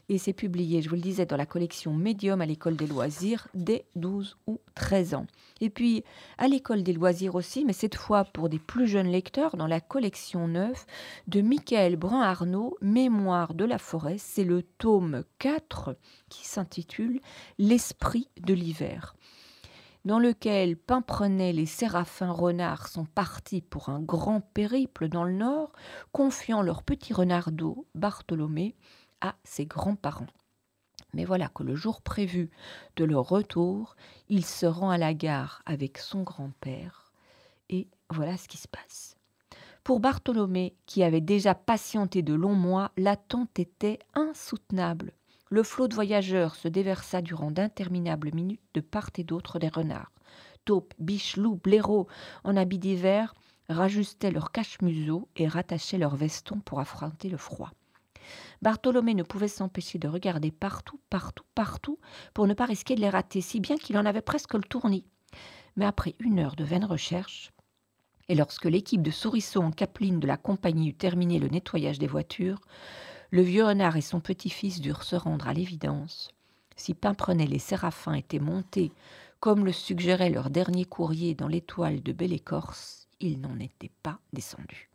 et 0.08 0.18
c'est 0.18 0.32
publié, 0.32 0.82
je 0.82 0.88
vous 0.88 0.94
le 0.94 1.00
disais, 1.00 1.26
dans 1.26 1.36
la 1.36 1.46
collection 1.46 1.92
Médium 1.92 2.40
à 2.40 2.46
l'école 2.46 2.76
des 2.76 2.86
loisirs 2.86 3.48
dès 3.54 3.86
12 3.96 4.36
ou 4.46 4.60
13 4.76 5.14
ans. 5.14 5.26
Et 5.60 5.68
puis 5.68 6.04
à 6.38 6.46
l'école 6.46 6.84
des 6.84 6.92
loisirs 6.92 7.34
aussi, 7.34 7.64
mais 7.64 7.72
cette 7.72 7.96
fois 7.96 8.24
pour 8.24 8.48
des 8.48 8.60
plus 8.60 8.86
jeunes 8.86 9.10
lecteurs, 9.10 9.56
dans 9.56 9.66
la 9.66 9.80
collection 9.80 10.46
neuve 10.46 10.84
de 11.26 11.40
Michael 11.40 11.96
Brun-Arnaud, 11.96 12.76
Mémoire 12.80 13.54
de 13.54 13.64
la 13.64 13.78
forêt, 13.78 14.16
c'est 14.18 14.44
le 14.44 14.62
tome 14.62 15.24
4 15.38 15.96
qui 16.28 16.46
s'intitule 16.46 17.20
L'esprit 17.58 18.28
de 18.40 18.54
l'hiver 18.54 19.16
dans 20.06 20.20
lequel 20.20 20.76
Pimprenet 20.76 21.52
les 21.52 21.66
séraphins 21.66 22.30
renards 22.30 22.86
sont 22.86 23.06
partis 23.06 23.60
pour 23.60 23.88
un 23.88 24.00
grand 24.00 24.40
périple 24.40 25.08
dans 25.08 25.24
le 25.24 25.32
nord, 25.32 25.72
confiant 26.12 26.62
leur 26.62 26.84
petit 26.84 27.12
renardeau, 27.12 27.88
Bartholomé, 27.96 28.76
à 29.20 29.34
ses 29.42 29.66
grands-parents. 29.66 30.28
Mais 31.12 31.24
voilà 31.24 31.48
que 31.48 31.64
le 31.64 31.74
jour 31.74 32.02
prévu 32.02 32.50
de 32.94 33.04
leur 33.04 33.28
retour, 33.28 33.96
il 34.28 34.44
se 34.44 34.64
rend 34.64 34.90
à 34.90 34.98
la 34.98 35.12
gare 35.12 35.60
avec 35.66 35.98
son 35.98 36.22
grand-père. 36.22 37.10
Et 37.68 37.88
voilà 38.08 38.36
ce 38.36 38.46
qui 38.46 38.58
se 38.58 38.68
passe. 38.68 39.16
Pour 39.82 39.98
Bartholomé, 39.98 40.76
qui 40.86 41.02
avait 41.02 41.20
déjà 41.20 41.56
patienté 41.56 42.22
de 42.22 42.34
longs 42.34 42.54
mois, 42.54 42.92
l'attente 42.96 43.58
était 43.58 43.98
insoutenable. 44.14 45.14
Le 45.48 45.62
flot 45.62 45.86
de 45.86 45.94
voyageurs 45.94 46.56
se 46.56 46.66
déversa 46.66 47.22
durant 47.22 47.52
d'interminables 47.52 48.34
minutes 48.34 48.62
de 48.74 48.80
part 48.80 49.10
et 49.16 49.22
d'autre 49.22 49.60
des 49.60 49.68
renards. 49.68 50.10
Taupes, 50.64 50.94
biches, 50.98 51.36
loups, 51.36 51.60
blaireaux, 51.62 52.08
en 52.42 52.56
habits 52.56 52.80
d'hiver, 52.80 53.32
rajustaient 53.68 54.32
leurs 54.32 54.50
cache-museaux 54.50 55.28
et 55.36 55.46
rattachaient 55.46 55.98
leurs 55.98 56.16
vestons 56.16 56.58
pour 56.58 56.80
affronter 56.80 57.28
le 57.28 57.36
froid. 57.36 57.70
Bartholomé 58.60 59.14
ne 59.14 59.22
pouvait 59.22 59.46
s'empêcher 59.46 59.98
de 59.98 60.08
regarder 60.08 60.50
partout, 60.50 60.98
partout, 61.10 61.44
partout, 61.54 62.00
pour 62.34 62.48
ne 62.48 62.54
pas 62.54 62.64
risquer 62.64 62.96
de 62.96 63.00
les 63.00 63.10
rater, 63.10 63.40
si 63.40 63.60
bien 63.60 63.76
qu'il 63.76 63.98
en 63.98 64.06
avait 64.06 64.22
presque 64.22 64.54
le 64.54 64.62
tournis. 64.62 65.06
Mais 65.76 65.84
après 65.84 66.16
une 66.18 66.40
heure 66.40 66.56
de 66.56 66.64
vaine 66.64 66.84
recherche, 66.84 67.52
et 68.28 68.34
lorsque 68.34 68.64
l'équipe 68.64 69.02
de 69.02 69.12
souriceaux 69.12 69.62
en 69.62 69.70
capeline 69.70 70.18
de 70.18 70.26
la 70.26 70.36
compagnie 70.36 70.88
eut 70.88 70.94
terminé 70.94 71.38
le 71.38 71.46
nettoyage 71.46 72.00
des 72.00 72.08
voitures, 72.08 72.60
le 73.30 73.42
vieux 73.42 73.64
renard 73.64 73.96
et 73.96 74.02
son 74.02 74.20
petit-fils 74.20 74.80
durent 74.80 75.02
se 75.02 75.16
rendre 75.16 75.48
à 75.48 75.52
l'évidence. 75.52 76.30
Si 76.76 76.94
Pimprenel 76.94 77.48
les 77.48 77.58
séraphins 77.58 78.14
étaient 78.14 78.38
montés, 78.38 78.92
comme 79.40 79.64
le 79.64 79.72
suggérait 79.72 80.30
leur 80.30 80.50
dernier 80.50 80.84
courrier 80.84 81.34
dans 81.34 81.48
l'étoile 81.48 82.02
de 82.02 82.12
Belle 82.12 82.32
Écorce, 82.32 83.08
ils 83.20 83.40
n'en 83.40 83.58
étaient 83.58 83.92
pas 84.02 84.18
descendus. 84.32 84.90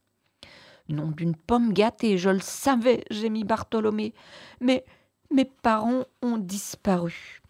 Nom 0.89 1.09
d'une 1.09 1.35
pomme 1.35 1.73
gâtée, 1.73 2.17
je 2.17 2.29
le 2.29 2.39
savais, 2.39 3.03
gémit 3.09 3.43
Bartholomé, 3.43 4.13
mais 4.59 4.83
mes 5.31 5.45
parents 5.45 6.05
ont 6.21 6.37
disparu. 6.37 7.41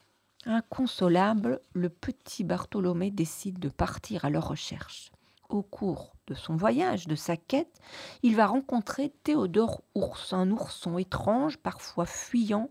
Inconsolable, 0.45 1.61
le 1.73 1.89
petit 1.89 2.43
Bartholomé 2.43 3.11
décide 3.11 3.59
de 3.59 3.69
partir 3.69 4.25
à 4.25 4.29
leur 4.29 4.47
recherche 4.47 5.11
au 5.51 5.61
cours 5.61 6.13
de 6.27 6.33
son 6.33 6.55
voyage, 6.55 7.07
de 7.07 7.15
sa 7.15 7.35
quête, 7.37 7.79
il 8.23 8.35
va 8.35 8.47
rencontrer 8.47 9.13
Théodore 9.23 9.83
Ours, 9.95 10.33
un 10.33 10.49
ourson 10.51 10.97
étrange, 10.97 11.57
parfois 11.57 12.05
fuyant, 12.05 12.69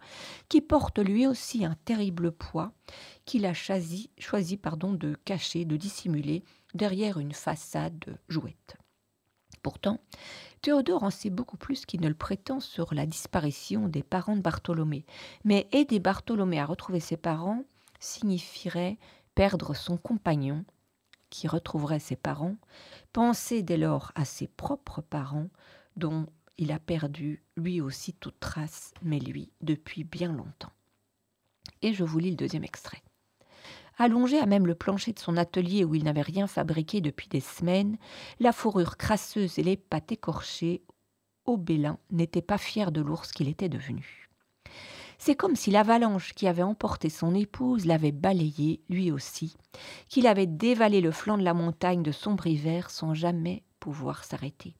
qui 0.49 0.61
porte 0.61 0.99
lui 0.99 1.27
aussi 1.27 1.65
un 1.65 1.77
terrible 1.85 2.33
poids, 2.33 2.73
qu'il 3.25 3.47
a 3.47 3.55
choisi, 3.55 4.57
pardon, 4.57 4.93
de 4.93 5.15
cacher, 5.25 5.65
de 5.65 5.77
dissimuler 5.77 6.43
derrière 6.75 7.19
une 7.19 7.33
façade 7.33 8.19
jouette. 8.29 8.77
Pourtant, 9.63 10.01
Théodore 10.63 11.03
en 11.03 11.11
sait 11.11 11.31
beaucoup 11.31 11.57
plus 11.57 11.85
qu'il 11.85 12.01
ne 12.01 12.09
le 12.09 12.15
prétend 12.15 12.61
sur 12.61 12.95
la 12.95 13.07
disparition 13.07 13.89
des 13.89 14.03
parents 14.03 14.37
de 14.37 14.41
Bartholomé. 14.41 15.05
Mais 15.45 15.69
aider 15.73 15.99
Bartholomé 15.99 16.59
à 16.59 16.67
retrouver 16.67 17.01
ses 17.01 17.17
parents 17.17 17.65
signifierait 17.99 18.99
perdre 19.35 19.75
son 19.75 19.97
compagnon 19.99 20.65
qui 21.31 21.49
retrouverait 21.49 22.01
ses 22.01 22.17
parents, 22.17 22.57
pensait 23.13 23.63
dès 23.63 23.77
lors 23.77 24.13
à 24.15 24.25
ses 24.25 24.49
propres 24.49 25.01
parents, 25.01 25.49
dont 25.97 26.27
il 26.59 26.73
a 26.73 26.79
perdu 26.79 27.43
lui 27.57 27.81
aussi 27.81 28.13
toute 28.13 28.39
trace, 28.39 28.93
mais 29.03 29.19
lui 29.19 29.51
depuis 29.63 30.05
bien 30.05 30.33
longtemps. 30.33 30.73
Et 31.83 31.95
je 31.95 32.05
vous 32.05 32.19
lis 32.19 32.31
le 32.31 32.37
deuxième 32.37 32.65
extrait. 32.65 33.03
Allongé 33.97 34.39
à 34.39 34.47
même 34.47 34.67
le 34.67 34.75
plancher 34.75 35.13
de 35.13 35.19
son 35.19 35.37
atelier 35.37 35.85
où 35.85 35.95
il 35.95 36.05
n'avait 36.05 36.23
rien 36.23 36.47
fabriqué 36.47 37.01
depuis 37.01 37.29
des 37.29 37.41
semaines, 37.41 37.99
la 38.39 38.53
fourrure 38.53 38.97
crasseuse 38.97 39.59
et 39.59 39.63
les 39.63 39.77
pattes 39.77 40.13
écorchées, 40.13 40.83
Aubélin 41.47 41.99
n'était 42.11 42.43
pas 42.43 42.59
fier 42.59 42.93
de 42.93 43.01
l'ours 43.01 43.33
qu'il 43.33 43.49
était 43.49 43.69
devenu. 43.69 44.30
C'est 45.23 45.35
comme 45.35 45.55
si 45.55 45.71
l'avalanche 45.71 46.33
qui 46.33 46.49
avait 46.49 46.63
emporté 46.63 47.11
son 47.11 47.35
épouse 47.35 47.85
l'avait 47.85 48.11
balayé, 48.11 48.81
lui 48.89 49.13
aussi, 49.13 49.55
qu'il 50.09 50.27
avait 50.27 50.47
dévalé 50.47 51.03
le 51.03 51.11
flanc 51.11 51.37
de 51.37 51.43
la 51.43 51.53
montagne 51.53 52.03
de 52.03 52.11
sombre 52.11 52.47
hiver 52.47 52.89
sans 52.89 53.13
jamais 53.13 53.63
pouvoir 53.81 54.25
s'arrêter. 54.25 54.75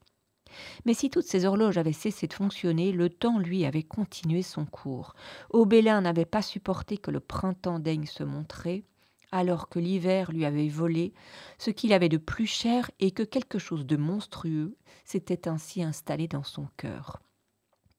Mais 0.83 0.95
si 0.95 1.11
toutes 1.11 1.27
ces 1.27 1.45
horloges 1.45 1.77
avaient 1.77 1.93
cessé 1.93 2.25
de 2.25 2.33
fonctionner, 2.33 2.91
le 2.91 3.11
temps, 3.11 3.37
lui, 3.37 3.65
avait 3.65 3.83
continué 3.83 4.41
son 4.41 4.65
cours. 4.65 5.13
Aubélin 5.51 6.01
n'avait 6.01 6.25
pas 6.25 6.41
supporté 6.41 6.97
que 6.97 7.11
le 7.11 7.19
printemps 7.19 7.77
daigne 7.77 8.07
se 8.07 8.23
montrer, 8.23 8.83
alors 9.31 9.69
que 9.69 9.77
l'hiver 9.77 10.31
lui 10.31 10.43
avait 10.43 10.69
volé 10.69 11.13
ce 11.59 11.69
qu'il 11.69 11.93
avait 11.93 12.09
de 12.09 12.17
plus 12.17 12.47
cher 12.47 12.89
et 12.99 13.11
que 13.11 13.21
quelque 13.21 13.59
chose 13.59 13.85
de 13.85 13.95
monstrueux 13.95 14.75
s'était 15.05 15.47
ainsi 15.47 15.83
installé 15.83 16.27
dans 16.27 16.43
son 16.43 16.67
cœur. 16.77 17.21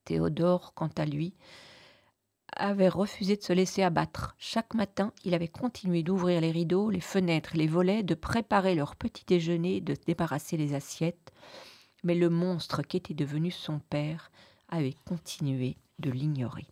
Théodore, 0.05 0.75
quant 0.75 0.91
à 0.97 1.07
lui, 1.07 1.37
avait 2.57 2.89
refusé 2.89 3.37
de 3.37 3.43
se 3.43 3.53
laisser 3.53 3.83
abattre. 3.83 4.35
Chaque 4.39 4.75
matin, 4.75 5.13
il 5.25 5.35
avait 5.35 5.49
continué 5.49 6.03
d'ouvrir 6.03 6.41
les 6.41 6.51
rideaux, 6.51 6.91
les 6.91 7.01
fenêtres, 7.01 7.53
les 7.55 7.67
volets, 7.67 8.03
de 8.03 8.15
préparer 8.15 8.75
leur 8.75 8.97
petit 8.97 9.25
déjeuner, 9.27 9.81
de 9.81 9.95
débarrasser 10.07 10.57
les 10.57 10.75
assiettes. 10.75 11.33
Mais 12.05 12.15
le 12.15 12.31
monstre 12.31 12.83
qu'était 12.83 13.15
devenu 13.15 13.51
son 13.51 13.79
père 13.79 14.31
avait 14.69 14.97
continué 15.07 15.77
de 15.99 16.11
l'ignorer 16.11 16.67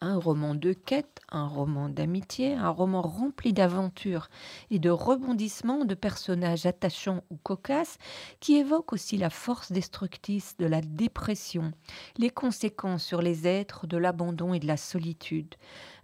un 0.00 0.16
roman 0.16 0.54
de 0.54 0.72
quête, 0.72 1.20
un 1.30 1.46
roman 1.46 1.88
d'amitié, 1.88 2.54
un 2.54 2.70
roman 2.70 3.02
rempli 3.02 3.52
d'aventures 3.52 4.28
et 4.70 4.78
de 4.78 4.90
rebondissements 4.90 5.84
de 5.84 5.94
personnages 5.94 6.64
attachants 6.64 7.22
ou 7.30 7.36
cocasses 7.36 7.98
qui 8.40 8.56
évoquent 8.56 8.94
aussi 8.94 9.18
la 9.18 9.30
force 9.30 9.72
destructrice 9.72 10.56
de 10.58 10.66
la 10.66 10.80
dépression, 10.80 11.72
les 12.16 12.30
conséquences 12.30 13.04
sur 13.04 13.20
les 13.20 13.46
êtres 13.46 13.86
de 13.86 13.98
l'abandon 13.98 14.54
et 14.54 14.60
de 14.60 14.66
la 14.66 14.76
solitude. 14.76 15.54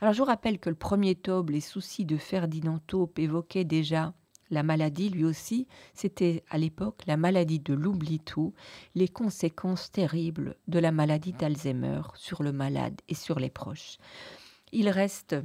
Alors 0.00 0.12
je 0.12 0.18
vous 0.18 0.26
rappelle 0.26 0.58
que 0.58 0.70
le 0.70 0.76
premier 0.76 1.14
tome, 1.14 1.50
Les 1.50 1.60
soucis 1.60 2.04
de 2.04 2.16
Ferdinand 2.16 2.78
Taupe, 2.86 3.18
évoquait 3.18 3.64
déjà 3.64 4.12
la 4.50 4.62
maladie, 4.62 5.08
lui 5.08 5.24
aussi, 5.24 5.66
c'était 5.94 6.44
à 6.50 6.58
l'époque 6.58 7.02
la 7.06 7.16
maladie 7.16 7.60
de 7.60 7.74
l'oubli-tout, 7.74 8.54
les 8.94 9.08
conséquences 9.08 9.90
terribles 9.90 10.56
de 10.68 10.78
la 10.78 10.92
maladie 10.92 11.32
d'Alzheimer 11.32 12.02
sur 12.14 12.42
le 12.42 12.52
malade 12.52 13.00
et 13.08 13.14
sur 13.14 13.38
les 13.38 13.50
proches. 13.50 13.98
Il 14.72 14.88
reste 14.88 15.36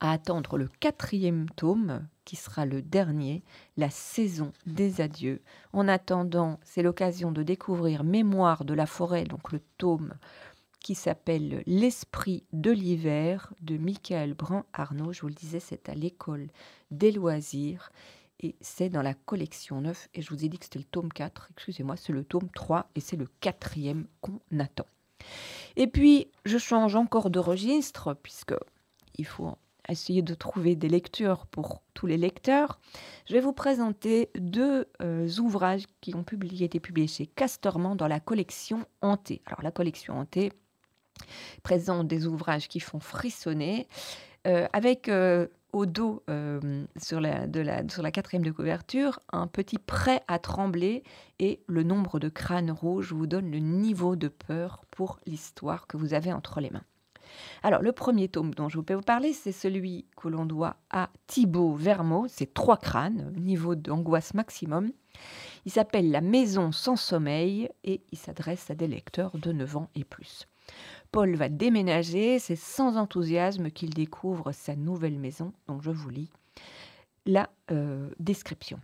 à 0.00 0.12
attendre 0.12 0.58
le 0.58 0.68
quatrième 0.80 1.48
tome, 1.50 2.06
qui 2.24 2.36
sera 2.36 2.66
le 2.66 2.82
dernier, 2.82 3.42
la 3.76 3.90
saison 3.90 4.52
des 4.66 5.00
adieux. 5.00 5.40
En 5.72 5.88
attendant, 5.88 6.60
c'est 6.62 6.82
l'occasion 6.82 7.32
de 7.32 7.42
découvrir 7.42 8.04
Mémoire 8.04 8.64
de 8.64 8.74
la 8.74 8.86
forêt, 8.86 9.24
donc 9.24 9.50
le 9.50 9.60
tome 9.78 10.14
qui 10.80 10.94
s'appelle 10.94 11.62
L'esprit 11.66 12.44
de 12.52 12.70
l'hiver 12.70 13.52
de 13.60 13.76
Michael 13.76 14.34
Brun-Arnaud. 14.34 15.12
Je 15.12 15.20
vous 15.22 15.28
le 15.28 15.34
disais, 15.34 15.60
c'est 15.60 15.88
à 15.88 15.94
l'école 15.94 16.48
des 16.90 17.12
loisirs 17.12 17.90
et 18.40 18.56
c'est 18.60 18.88
dans 18.88 19.02
la 19.02 19.14
collection 19.14 19.80
9. 19.80 20.08
Et 20.14 20.22
je 20.22 20.30
vous 20.30 20.44
ai 20.44 20.48
dit 20.48 20.58
que 20.58 20.64
c'était 20.64 20.78
le 20.78 20.84
tome 20.84 21.12
4, 21.12 21.48
excusez-moi, 21.52 21.96
c'est 21.96 22.12
le 22.12 22.24
tome 22.24 22.48
3 22.54 22.90
et 22.94 23.00
c'est 23.00 23.16
le 23.16 23.28
quatrième 23.40 24.06
qu'on 24.20 24.40
attend. 24.58 24.86
Et 25.76 25.86
puis, 25.86 26.28
je 26.44 26.58
change 26.58 26.94
encore 26.94 27.30
de 27.30 27.38
registre 27.38 28.14
puisque 28.14 28.54
il 29.16 29.26
faut 29.26 29.56
essayer 29.88 30.22
de 30.22 30.34
trouver 30.34 30.76
des 30.76 30.88
lectures 30.88 31.46
pour 31.46 31.82
tous 31.94 32.06
les 32.06 32.18
lecteurs. 32.18 32.78
Je 33.26 33.32
vais 33.32 33.40
vous 33.40 33.52
présenter 33.52 34.30
deux 34.38 34.86
euh, 35.02 35.28
ouvrages 35.38 35.84
qui 36.00 36.14
ont 36.14 36.22
été 36.22 36.80
publiés 36.80 37.06
chez 37.06 37.26
Castorman 37.26 37.96
dans 37.96 38.06
la 38.06 38.20
collection 38.20 38.84
Hanté. 39.00 39.40
Alors 39.46 39.62
la 39.62 39.70
collection 39.70 40.18
Hanté, 40.18 40.52
présente 41.62 42.08
des 42.08 42.26
ouvrages 42.26 42.68
qui 42.68 42.80
font 42.80 43.00
frissonner, 43.00 43.88
euh, 44.46 44.66
avec 44.72 45.08
euh, 45.08 45.46
au 45.72 45.84
dos, 45.86 46.22
euh, 46.30 46.84
sur, 46.96 47.20
la, 47.20 47.46
quatrième 48.10 48.44
de 48.44 48.50
couverture, 48.50 49.20
un 49.32 49.46
petit 49.46 49.78
prêt 49.78 50.22
à 50.28 50.38
trembler 50.38 51.02
et 51.38 51.60
le 51.66 51.82
nombre 51.82 52.18
de 52.18 52.28
crânes 52.28 52.70
rouges 52.70 53.12
vous 53.12 53.26
donne 53.26 53.50
le 53.50 53.58
niveau 53.58 54.16
de 54.16 54.28
peur 54.28 54.84
pour 54.90 55.18
l'histoire 55.26 55.86
que 55.86 55.96
vous 55.96 56.14
avez 56.14 56.32
entre 56.32 56.60
les 56.60 56.70
mains. 56.70 56.84
Alors, 57.62 57.82
le 57.82 57.92
premier 57.92 58.28
tome 58.28 58.54
dont 58.54 58.70
je 58.70 58.80
vais 58.80 58.94
vous 58.94 59.02
parler, 59.02 59.34
c'est 59.34 59.52
celui 59.52 60.06
que 60.16 60.28
l'on 60.28 60.46
doit 60.46 60.76
à 60.90 61.10
Thibaut 61.26 61.74
Vermeau. 61.74 62.26
C'est 62.28 62.54
trois 62.54 62.78
crânes, 62.78 63.34
niveau 63.36 63.74
d'angoisse 63.74 64.32
maximum. 64.32 64.90
Il 65.66 65.72
s'appelle 65.72 66.10
La 66.10 66.22
maison 66.22 66.72
sans 66.72 66.96
sommeil 66.96 67.68
et 67.84 68.00
il 68.10 68.18
s'adresse 68.18 68.70
à 68.70 68.74
des 68.74 68.88
lecteurs 68.88 69.36
de 69.36 69.52
9 69.52 69.76
ans 69.76 69.90
et 69.94 70.04
plus. 70.04 70.46
Paul 71.18 71.34
va 71.34 71.48
déménager, 71.48 72.38
c'est 72.38 72.54
sans 72.54 72.96
enthousiasme 72.96 73.72
qu'il 73.72 73.90
découvre 73.90 74.52
sa 74.52 74.76
nouvelle 74.76 75.18
maison, 75.18 75.52
donc 75.66 75.82
je 75.82 75.90
vous 75.90 76.10
lis 76.10 76.30
la 77.26 77.50
euh, 77.72 78.08
description. 78.20 78.78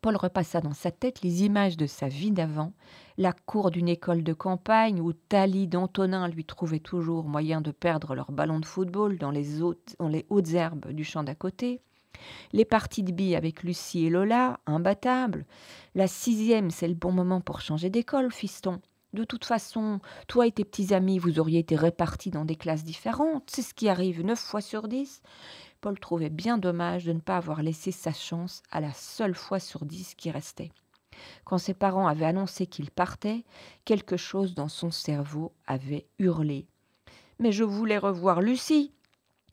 Paul 0.00 0.14
repassa 0.14 0.60
dans 0.60 0.74
sa 0.74 0.92
tête 0.92 1.22
les 1.22 1.42
images 1.42 1.76
de 1.76 1.86
sa 1.86 2.06
vie 2.06 2.30
d'avant, 2.30 2.72
la 3.18 3.32
cour 3.32 3.72
d'une 3.72 3.88
école 3.88 4.22
de 4.22 4.32
campagne 4.32 5.00
où 5.00 5.12
Thalie 5.12 5.66
d'Antonin 5.66 6.28
lui 6.28 6.44
trouvait 6.44 6.78
toujours 6.78 7.24
moyen 7.24 7.60
de 7.60 7.72
perdre 7.72 8.14
leur 8.14 8.30
ballon 8.30 8.60
de 8.60 8.64
football 8.64 9.18
dans 9.18 9.32
les, 9.32 9.60
hautes, 9.60 9.96
dans 9.98 10.06
les 10.06 10.26
hautes 10.30 10.52
herbes 10.52 10.92
du 10.92 11.02
champ 11.02 11.24
d'à 11.24 11.34
côté, 11.34 11.80
les 12.52 12.64
parties 12.64 13.02
de 13.02 13.10
billes 13.10 13.34
avec 13.34 13.64
Lucie 13.64 14.06
et 14.06 14.10
Lola, 14.10 14.60
imbattables. 14.66 15.44
La 15.96 16.06
sixième, 16.06 16.70
c'est 16.70 16.86
le 16.86 16.94
bon 16.94 17.10
moment 17.10 17.40
pour 17.40 17.60
changer 17.60 17.90
d'école, 17.90 18.30
fiston. 18.30 18.80
De 19.12 19.24
toute 19.24 19.44
façon, 19.44 20.00
toi 20.28 20.46
et 20.46 20.52
tes 20.52 20.64
petits 20.64 20.94
amis, 20.94 21.18
vous 21.18 21.40
auriez 21.40 21.58
été 21.58 21.74
répartis 21.74 22.30
dans 22.30 22.44
des 22.44 22.56
classes 22.56 22.84
différentes. 22.84 23.50
C'est 23.50 23.62
ce 23.62 23.74
qui 23.74 23.88
arrive 23.88 24.24
neuf 24.24 24.38
fois 24.38 24.60
sur 24.60 24.86
dix. 24.86 25.20
Paul 25.80 25.98
trouvait 25.98 26.30
bien 26.30 26.58
dommage 26.58 27.06
de 27.06 27.12
ne 27.12 27.20
pas 27.20 27.36
avoir 27.36 27.62
laissé 27.62 27.90
sa 27.90 28.12
chance 28.12 28.62
à 28.70 28.80
la 28.80 28.92
seule 28.92 29.34
fois 29.34 29.58
sur 29.58 29.84
dix 29.84 30.14
qui 30.14 30.30
restait. 30.30 30.70
Quand 31.44 31.58
ses 31.58 31.74
parents 31.74 32.06
avaient 32.06 32.26
annoncé 32.26 32.66
qu'il 32.66 32.90
partait, 32.90 33.44
quelque 33.84 34.16
chose 34.16 34.54
dans 34.54 34.68
son 34.68 34.90
cerveau 34.90 35.52
avait 35.66 36.06
hurlé. 36.18 36.66
Mais 37.38 37.52
je 37.52 37.64
voulais 37.64 37.98
revoir 37.98 38.40
Lucie. 38.40 38.92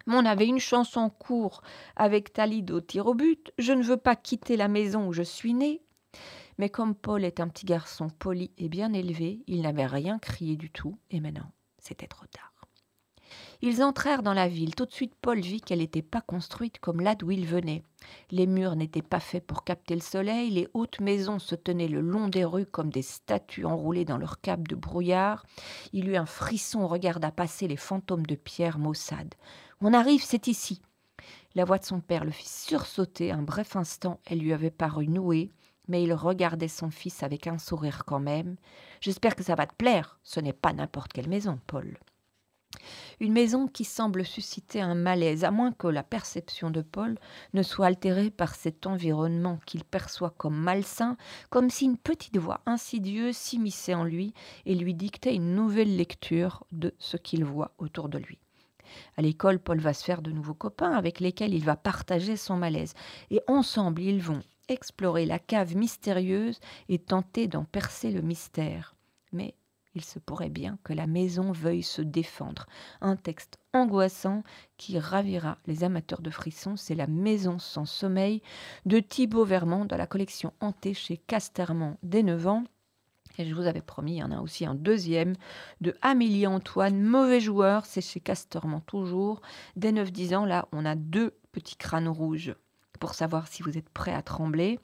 On 0.05 0.25
avait 0.25 0.47
une 0.47 0.59
chanson 0.59 1.01
en 1.01 1.09
cours 1.09 1.61
avec 1.95 2.31
Talide 2.31 2.71
au 2.71 2.79
tir 2.79 3.07
au 3.07 3.13
but. 3.13 3.51
Je 3.57 3.73
ne 3.73 3.83
veux 3.83 3.97
pas 3.97 4.15
quitter 4.15 4.55
la 4.55 4.67
maison 4.67 5.07
où 5.07 5.13
je 5.13 5.23
suis 5.23 5.53
né. 5.53 5.81
Mais 6.57 6.69
comme 6.69 6.95
Paul 6.95 7.23
est 7.23 7.39
un 7.39 7.47
petit 7.47 7.65
garçon 7.65 8.09
poli 8.09 8.51
et 8.57 8.69
bien 8.69 8.93
élevé, 8.93 9.43
il 9.47 9.61
n'avait 9.61 9.85
rien 9.85 10.19
crié 10.19 10.55
du 10.55 10.71
tout, 10.71 10.97
et 11.11 11.19
maintenant, 11.19 11.51
c'était 11.77 12.07
trop 12.07 12.25
tard. 12.25 12.57
Ils 13.61 13.83
entrèrent 13.83 14.23
dans 14.23 14.33
la 14.33 14.47
ville. 14.47 14.75
Tout 14.75 14.85
de 14.85 14.91
suite, 14.91 15.15
Paul 15.21 15.39
vit 15.39 15.61
qu'elle 15.61 15.79
n'était 15.79 16.01
pas 16.01 16.21
construite 16.21 16.79
comme 16.79 17.01
là 17.01 17.15
d'où 17.15 17.31
il 17.31 17.45
venait. 17.45 17.83
Les 18.31 18.45
murs 18.45 18.75
n'étaient 18.75 19.01
pas 19.01 19.19
faits 19.19 19.45
pour 19.45 19.63
capter 19.63 19.95
le 19.95 20.01
soleil, 20.01 20.51
les 20.51 20.67
hautes 20.73 20.99
maisons 20.99 21.39
se 21.39 21.55
tenaient 21.55 21.87
le 21.87 22.01
long 22.01 22.27
des 22.27 22.45
rues 22.45 22.65
comme 22.65 22.91
des 22.91 23.01
statues 23.01 23.65
enroulées 23.65 24.05
dans 24.05 24.17
leur 24.17 24.41
cape 24.41 24.67
de 24.67 24.75
brouillard. 24.75 25.45
Il 25.91 26.07
eut 26.09 26.17
un 26.17 26.25
frisson, 26.25 26.87
regarda 26.87 27.31
passer 27.31 27.67
les 27.67 27.77
fantômes 27.77 28.25
de 28.25 28.35
pierre 28.35 28.79
maussade. 28.79 29.33
On 29.81 29.93
arrive, 29.93 30.23
c'est 30.23 30.47
ici. 30.47 30.81
La 31.55 31.65
voix 31.65 31.79
de 31.79 31.85
son 31.85 31.99
père 31.99 32.25
le 32.25 32.31
fit 32.31 32.47
sursauter. 32.47 33.31
Un 33.31 33.41
bref 33.41 33.75
instant, 33.75 34.19
elle 34.25 34.39
lui 34.39 34.53
avait 34.53 34.71
paru 34.71 35.07
nouée, 35.07 35.51
mais 35.87 36.03
il 36.03 36.13
regardait 36.13 36.67
son 36.67 36.89
fils 36.89 37.23
avec 37.23 37.47
un 37.47 37.57
sourire 37.57 38.03
quand 38.05 38.19
même. 38.19 38.55
J'espère 39.01 39.35
que 39.35 39.43
ça 39.43 39.55
va 39.55 39.67
te 39.67 39.75
plaire. 39.75 40.19
Ce 40.23 40.39
n'est 40.39 40.53
pas 40.53 40.73
n'importe 40.73 41.13
quelle 41.13 41.29
maison, 41.29 41.59
Paul. 41.67 41.97
Une 43.19 43.33
maison 43.33 43.67
qui 43.67 43.83
semble 43.83 44.25
susciter 44.25 44.81
un 44.81 44.93
malaise, 44.93 45.43
à 45.43 45.51
moins 45.51 45.71
que 45.71 45.87
la 45.87 46.03
perception 46.03 46.69
de 46.69 46.81
Paul 46.81 47.17
ne 47.53 47.63
soit 47.63 47.87
altérée 47.87 48.29
par 48.29 48.55
cet 48.55 48.85
environnement 48.85 49.59
qu'il 49.65 49.83
perçoit 49.83 50.29
comme 50.37 50.55
malsain, 50.55 51.17
comme 51.49 51.69
si 51.69 51.85
une 51.85 51.97
petite 51.97 52.37
voix 52.37 52.61
insidieuse 52.65 53.35
s'immisçait 53.35 53.95
en 53.95 54.03
lui 54.03 54.33
et 54.65 54.75
lui 54.75 54.93
dictait 54.93 55.35
une 55.35 55.55
nouvelle 55.55 55.95
lecture 55.95 56.65
de 56.71 56.93
ce 56.99 57.17
qu'il 57.17 57.45
voit 57.45 57.71
autour 57.77 58.09
de 58.09 58.19
lui. 58.19 58.39
À 59.17 59.21
l'école, 59.21 59.59
Paul 59.59 59.79
va 59.79 59.93
se 59.93 60.03
faire 60.03 60.21
de 60.21 60.31
nouveaux 60.31 60.53
copains 60.53 60.91
avec 60.91 61.19
lesquels 61.19 61.53
il 61.53 61.63
va 61.63 61.75
partager 61.75 62.37
son 62.37 62.55
malaise. 62.55 62.93
Et 63.31 63.41
ensemble, 63.47 64.01
ils 64.01 64.21
vont 64.21 64.41
explorer 64.67 65.25
la 65.25 65.39
cave 65.39 65.75
mystérieuse 65.75 66.59
et 66.89 66.99
tenter 66.99 67.47
d'en 67.47 67.63
percer 67.63 68.11
le 68.11 68.21
mystère. 68.21 68.95
Mais 69.31 69.55
il 69.97 70.03
se 70.03 70.19
pourrait 70.19 70.49
bien 70.49 70.77
que 70.83 70.93
la 70.93 71.07
maison 71.07 71.51
veuille 71.51 71.81
se 71.81 72.03
défendre. 72.03 72.67
Un 73.01 73.15
texte 73.15 73.57
angoissant 73.73 74.43
qui 74.77 74.99
ravira 74.99 75.57
les 75.65 75.83
amateurs 75.83 76.21
de 76.21 76.29
frissons, 76.29 76.75
c'est 76.75 76.93
La 76.93 77.07
maison 77.07 77.57
sans 77.57 77.85
sommeil 77.85 78.43
de 78.85 78.99
Thibaut 78.99 79.43
Vermont 79.43 79.85
dans 79.85 79.97
la 79.97 80.05
collection 80.05 80.53
Hanté 80.59 80.93
chez 80.93 81.17
Casterman 81.17 81.97
dès 82.03 82.21
9 82.21 82.45
ans. 82.45 82.63
Et 83.39 83.45
je 83.45 83.55
vous 83.55 83.65
avais 83.65 83.81
promis, 83.81 84.13
il 84.13 84.19
y 84.19 84.23
en 84.23 84.31
a 84.31 84.39
aussi 84.39 84.67
un 84.67 84.75
deuxième 84.75 85.33
de 85.81 85.95
Amélie 86.03 86.45
Antoine, 86.45 87.01
mauvais 87.01 87.39
joueur, 87.39 87.87
c'est 87.87 88.01
chez 88.01 88.19
Casterman 88.19 88.81
toujours. 88.81 89.41
Dès 89.75 89.91
9-10 89.91 90.35
ans, 90.35 90.45
là, 90.45 90.67
on 90.71 90.85
a 90.85 90.93
deux 90.93 91.35
petits 91.51 91.75
crânes 91.75 92.07
rouges 92.07 92.55
pour 92.97 93.13
savoir 93.13 93.47
si 93.47 93.63
vous 93.63 93.77
êtes 93.77 93.89
prêt 93.89 94.13
à 94.13 94.21
trembler. 94.21 94.79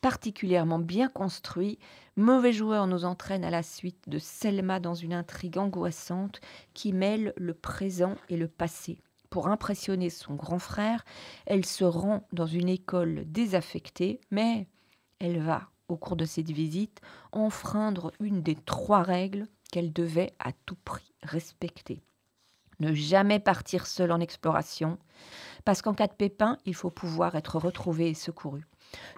Particulièrement 0.00 0.78
bien 0.78 1.08
construit, 1.08 1.78
Mauvais 2.16 2.52
joueur 2.52 2.86
nous 2.86 3.06
entraîne 3.06 3.42
à 3.42 3.50
la 3.50 3.62
suite 3.62 4.06
de 4.06 4.18
Selma 4.18 4.80
dans 4.80 4.94
une 4.94 5.14
intrigue 5.14 5.56
angoissante 5.56 6.42
qui 6.74 6.92
mêle 6.92 7.32
le 7.38 7.54
présent 7.54 8.16
et 8.28 8.36
le 8.36 8.48
passé. 8.48 8.98
Pour 9.30 9.48
impressionner 9.48 10.10
son 10.10 10.34
grand 10.34 10.58
frère, 10.58 11.06
elle 11.46 11.64
se 11.64 11.84
rend 11.84 12.28
dans 12.34 12.46
une 12.46 12.68
école 12.68 13.24
désaffectée, 13.24 14.20
mais 14.30 14.66
elle 15.20 15.40
va, 15.40 15.70
au 15.88 15.96
cours 15.96 16.16
de 16.16 16.26
cette 16.26 16.50
visite, 16.50 17.00
enfreindre 17.32 18.12
une 18.20 18.42
des 18.42 18.56
trois 18.56 19.02
règles 19.02 19.46
qu'elle 19.70 19.90
devait 19.90 20.34
à 20.38 20.52
tout 20.66 20.76
prix 20.84 21.14
respecter. 21.22 22.02
Ne 22.82 22.94
jamais 22.94 23.38
partir 23.38 23.86
seul 23.86 24.10
en 24.10 24.18
exploration, 24.18 24.98
parce 25.64 25.82
qu'en 25.82 25.94
cas 25.94 26.08
de 26.08 26.14
pépin, 26.14 26.58
il 26.66 26.74
faut 26.74 26.90
pouvoir 26.90 27.36
être 27.36 27.56
retrouvé 27.56 28.08
et 28.08 28.14
secouru. 28.14 28.66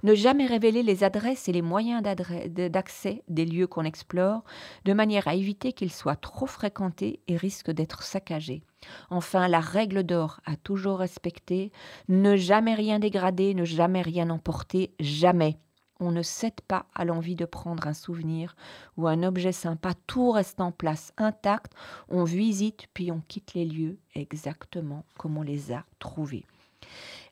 Ne 0.03 0.15
jamais 0.15 0.45
révéler 0.45 0.83
les 0.83 1.03
adresses 1.03 1.49
et 1.49 1.53
les 1.53 1.63
moyens 1.63 2.03
d'accès 2.03 3.23
des 3.29 3.47
lieux 3.47 3.67
qu'on 3.67 3.85
explore, 3.85 4.45
de 4.85 4.93
manière 4.93 5.29
à 5.29 5.35
éviter 5.35 5.73
qu'ils 5.73 5.91
soient 5.91 6.15
trop 6.15 6.45
fréquentés 6.45 7.21
et 7.27 7.39
risquent 7.39 7.71
d'être 7.71 8.03
saccagés. 8.03 8.63
Enfin, 9.09 9.49
la 9.49 9.61
règle 9.61 10.03
d'or 10.03 10.41
à 10.45 10.57
toujours 10.57 10.99
respecter, 10.99 11.73
ne 12.09 12.37
jamais 12.37 12.75
rien 12.75 12.99
dégrader, 12.99 13.55
ne 13.55 13.65
jamais 13.65 14.03
rien 14.03 14.29
emporter, 14.29 14.93
jamais. 15.01 15.57
On 16.05 16.13
ne 16.13 16.21
cède 16.21 16.61
pas 16.69 16.85
à 16.95 17.07
l'envie 17.07 17.35
de 17.35 17.47
prendre 17.47 17.87
un 17.87 17.95
souvenir 17.95 18.57
ou 18.99 19.09
un 19.09 19.23
objet 19.23 19.53
sympa, 19.53 19.93
tout 20.07 20.33
reste 20.33 20.61
en 20.61 20.71
place 20.71 21.15
intact, 21.17 21.73
on 22.11 22.25
visite 22.25 22.89
puis 22.93 23.11
on 23.11 23.23
quitte 23.27 23.55
les 23.55 23.65
lieux 23.65 23.97
exactement 24.15 25.07
comme 25.17 25.39
on 25.39 25.43
les 25.43 25.73
a 25.73 25.87
trouvés. 25.99 26.45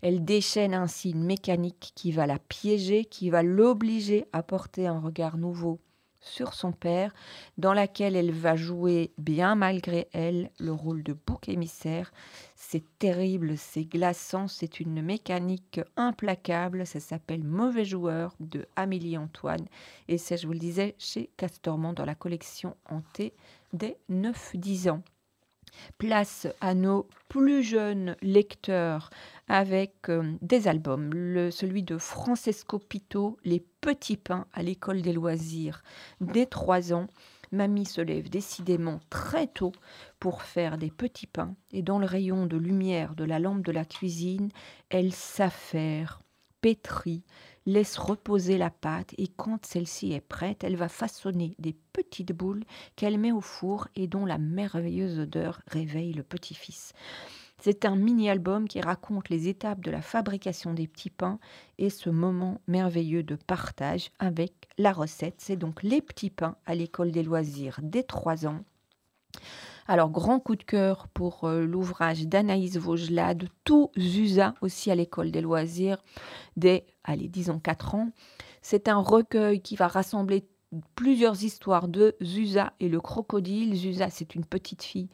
Elle 0.01 0.25
déchaîne 0.25 0.73
ainsi 0.73 1.11
une 1.11 1.25
mécanique 1.25 1.93
qui 1.95 2.13
va 2.13 2.27
la 2.27 2.39
piéger, 2.39 3.05
qui 3.05 3.29
va 3.29 3.43
l'obliger 3.43 4.27
à 4.33 4.43
porter 4.43 4.87
un 4.87 5.01
regard 5.01 5.37
nouveau 5.37 5.79
sur 6.23 6.55
son 6.55 6.73
père, 6.73 7.13
dans 7.59 7.75
laquelle 7.75 8.17
elle 8.17 8.33
va 8.33 8.57
jouer, 8.57 9.13
bien 9.19 9.55
malgré 9.55 10.09
elle, 10.13 10.51
le 10.59 10.73
rôle 10.73 11.03
de 11.03 11.13
bouc 11.13 11.49
émissaire. 11.49 12.13
C'est 12.57 12.85
terrible, 12.99 13.59
c'est 13.59 13.85
glaçant, 13.85 14.49
c'est 14.49 14.81
une 14.81 15.03
mécanique 15.03 15.81
implacable, 15.97 16.87
ça 16.87 17.01
s'appelle 17.01 17.43
Mauvais 17.45 17.85
joueur 17.85 18.35
de 18.41 18.67
Amélie 18.77 19.19
Antoine, 19.19 19.67
et 20.09 20.17
c'est, 20.17 20.37
je 20.37 20.47
vous 20.47 20.53
le 20.53 20.59
disais, 20.59 20.95
chez 20.99 21.31
Castormand 21.37 21.93
dans 21.93 22.05
la 22.05 22.15
collection 22.15 22.77
Hanté 22.89 23.35
des 23.73 23.97
9-10 24.11 24.91
ans. 24.91 25.03
Place 25.99 26.47
à 26.61 26.75
nos 26.75 27.09
plus 27.29 27.63
jeunes 27.63 28.17
lecteurs 28.23 29.11
avec 29.49 30.09
euh, 30.09 30.33
des 30.41 30.69
albums. 30.69 31.51
celui 31.51 31.83
de 31.83 31.99
Francesco 31.99 32.79
Pito, 32.79 33.37
Les 33.45 33.65
Petits 33.81 34.17
Pains 34.17 34.47
à 34.53 34.63
l'école 34.63 35.03
des 35.03 35.13
loisirs, 35.13 35.83
dès 36.21 36.47
3 36.47 36.93
ans. 36.93 37.07
Mamie 37.53 37.85
se 37.85 38.01
lève 38.01 38.31
décidément 38.31 39.01
très 39.11 39.47
tôt 39.47 39.73
pour 40.19 40.43
faire 40.43 40.79
des 40.79 40.91
petits 40.91 41.27
pains 41.27 41.55
et 41.71 41.83
dans 41.83 41.99
le 41.99 42.07
rayon 42.07 42.47
de 42.47 42.57
lumière 42.57 43.15
de 43.15 43.25
la 43.25 43.39
lampe 43.39 43.63
de 43.63 43.73
la 43.73 43.85
cuisine, 43.85 44.49
elle 44.89 45.13
s'affaire, 45.13 46.23
pétrit, 46.63 47.25
laisse 47.67 47.97
reposer 47.99 48.59
la 48.59 48.71
pâte 48.71 49.15
et 49.19 49.29
quand 49.29 49.65
celle-ci 49.65 50.13
est 50.13 50.21
prête, 50.21 50.65
elle 50.65 50.77
va 50.77 50.89
façonner 50.89 51.55
des 51.59 51.77
petites 51.93 52.33
boules 52.33 52.65
qu'elle 52.97 53.19
met 53.19 53.33
au 53.33 53.41
four 53.41 53.89
et 53.95 54.07
dont 54.07 54.27
la 54.27 54.39
merveilleuse 54.39 55.19
odeur 55.19 55.63
réveille 55.67 56.13
le 56.13 56.23
petit-fils. 56.23 56.93
C'est 57.65 57.85
un 57.85 57.95
mini-album 57.95 58.67
qui 58.67 58.81
raconte 58.81 59.29
les 59.29 59.47
étapes 59.47 59.85
de 59.85 59.93
la 59.93 60.03
fabrication 60.03 60.75
des 60.75 60.89
petits 60.89 61.11
pains 61.11 61.39
et 61.79 61.91
ce 61.91 62.11
moment 62.11 62.61
merveilleux 62.67 63.23
de 63.23 63.37
partage 63.37 64.11
avec 64.19 64.53
la 64.79 64.93
recette. 64.93 65.37
C'est 65.39 65.57
donc 65.57 65.85
les 65.85 66.03
petits 66.03 66.31
pains 66.31 66.57
à 66.67 66.75
l'école 66.75 67.13
des 67.13 67.23
loisirs 67.23 67.79
dès 67.81 68.03
3 68.03 68.47
ans. 68.47 68.65
Alors, 69.89 70.11
grand 70.11 70.39
coup 70.41 70.57
de 70.57 70.63
cœur 70.63 71.09
pour 71.09 71.45
euh, 71.45 71.65
l'ouvrage 71.65 72.27
d'Anaïs 72.27 72.77
Vaugelade, 72.77 73.49
Tout 73.65 73.91
Zusa, 73.99 74.55
aussi 74.61 74.91
à 74.91 74.95
l'école 74.95 75.31
des 75.31 75.41
loisirs, 75.41 76.03
dès, 76.57 76.87
allez, 77.05 77.29
disons 77.29 77.59
4 77.59 77.95
ans. 77.95 78.11
C'est 78.63 78.89
un 78.89 78.99
recueil 78.99 79.61
qui 79.61 79.77
va 79.77 79.89
rassembler 79.89 80.47
plusieurs 80.95 81.43
histoires 81.43 81.89
de 81.89 82.17
Zusa 82.23 82.73
et 82.81 82.89
le 82.89 83.01
crocodile. 83.01 83.75
Zusa, 83.75 84.09
c'est 84.11 84.35
une 84.35 84.45
petite 84.45 84.83
fille 84.83 85.11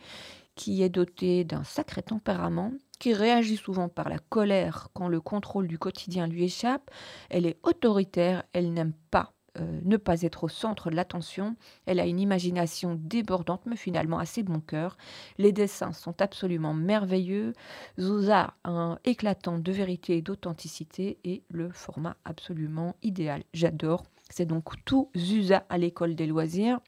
qui 0.54 0.82
est 0.82 0.88
dotée 0.88 1.44
d'un 1.44 1.62
sacré 1.62 2.02
tempérament, 2.02 2.72
qui 2.98 3.14
réagit 3.14 3.56
souvent 3.56 3.88
par 3.88 4.08
la 4.08 4.18
colère 4.18 4.88
quand 4.92 5.08
le 5.08 5.20
contrôle 5.20 5.68
du 5.68 5.78
quotidien 5.78 6.26
lui 6.26 6.44
échappe. 6.44 6.90
Elle 7.30 7.46
est 7.46 7.58
autoritaire, 7.62 8.42
elle 8.52 8.72
n'aime 8.72 8.92
pas 9.10 9.32
euh, 9.60 9.80
ne 9.84 9.96
pas 9.96 10.22
être 10.22 10.44
au 10.44 10.48
centre 10.48 10.90
de 10.90 10.96
l'attention. 10.96 11.56
Elle 11.86 12.00
a 12.00 12.06
une 12.06 12.20
imagination 12.20 12.98
débordante, 12.98 13.62
mais 13.66 13.76
finalement 13.76 14.18
assez 14.18 14.42
bon 14.42 14.60
cœur. 14.60 14.96
Les 15.38 15.52
dessins 15.52 15.92
sont 15.92 16.20
absolument 16.20 16.74
merveilleux. 16.74 17.52
Zouza 17.98 18.54
un 18.64 18.98
éclatant 19.04 19.58
de 19.58 19.72
vérité 19.72 20.18
et 20.18 20.22
d'authenticité 20.22 21.18
et 21.24 21.42
le 21.50 21.70
format 21.70 22.16
absolument 22.24 22.96
idéal. 23.02 23.42
J'adore. 23.52 24.04
C'est 24.30 24.46
donc 24.46 24.84
tout 24.84 25.10
Zuza 25.16 25.64
à 25.68 25.78
l'école 25.78 26.14
des 26.14 26.26
loisirs. 26.26 26.80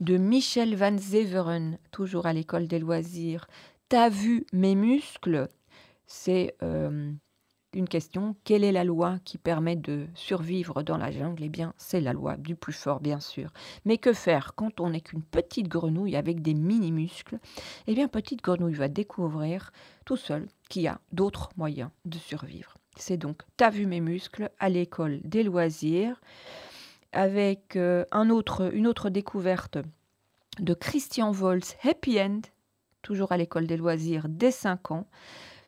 De 0.00 0.16
Michel 0.16 0.74
Van 0.74 0.96
Zeveren, 0.96 1.78
toujours 1.90 2.26
à 2.26 2.32
l'école 2.32 2.66
des 2.66 2.78
loisirs. 2.78 3.46
T'as 3.88 4.08
vu 4.08 4.46
mes 4.52 4.74
muscles? 4.74 5.48
C'est 6.06 6.56
euh, 6.62 7.12
une 7.74 7.88
question. 7.88 8.36
Quelle 8.44 8.64
est 8.64 8.72
la 8.72 8.84
loi 8.84 9.18
qui 9.24 9.38
permet 9.38 9.76
de 9.76 10.06
survivre 10.14 10.82
dans 10.82 10.96
la 10.96 11.10
jungle? 11.10 11.42
Eh 11.44 11.48
bien, 11.48 11.74
c'est 11.76 12.00
la 12.00 12.12
loi 12.12 12.36
du 12.36 12.54
plus 12.54 12.72
fort, 12.72 13.00
bien 13.00 13.20
sûr. 13.20 13.52
Mais 13.84 13.98
que 13.98 14.12
faire 14.12 14.54
quand 14.54 14.80
on 14.80 14.90
n'est 14.90 15.00
qu'une 15.00 15.22
petite 15.22 15.68
grenouille 15.68 16.16
avec 16.16 16.42
des 16.42 16.54
mini-muscles? 16.54 17.38
Eh 17.86 17.94
bien, 17.94 18.08
petite 18.08 18.42
grenouille 18.42 18.74
va 18.74 18.88
découvrir 18.88 19.72
tout 20.04 20.16
seul 20.16 20.46
qu'il 20.68 20.82
y 20.82 20.88
a 20.88 21.00
d'autres 21.12 21.50
moyens 21.56 21.90
de 22.04 22.18
survivre. 22.18 22.74
C'est 22.96 23.16
donc 23.16 23.42
T'as 23.56 23.70
vu 23.70 23.86
mes 23.86 24.00
muscles 24.00 24.50
à 24.58 24.68
l'école 24.68 25.20
des 25.24 25.42
loisirs 25.42 26.20
avec 27.12 27.76
euh, 27.76 28.04
un 28.10 28.30
autre, 28.30 28.74
une 28.74 28.86
autre 28.86 29.08
découverte 29.10 29.78
de 30.58 30.74
Christian 30.74 31.32
Volz, 31.32 31.76
Happy 31.82 32.20
End, 32.20 32.40
toujours 33.02 33.32
à 33.32 33.36
l'école 33.36 33.66
des 33.66 33.76
loisirs 33.76 34.26
dès 34.28 34.50
5 34.50 34.90
ans. 34.90 35.06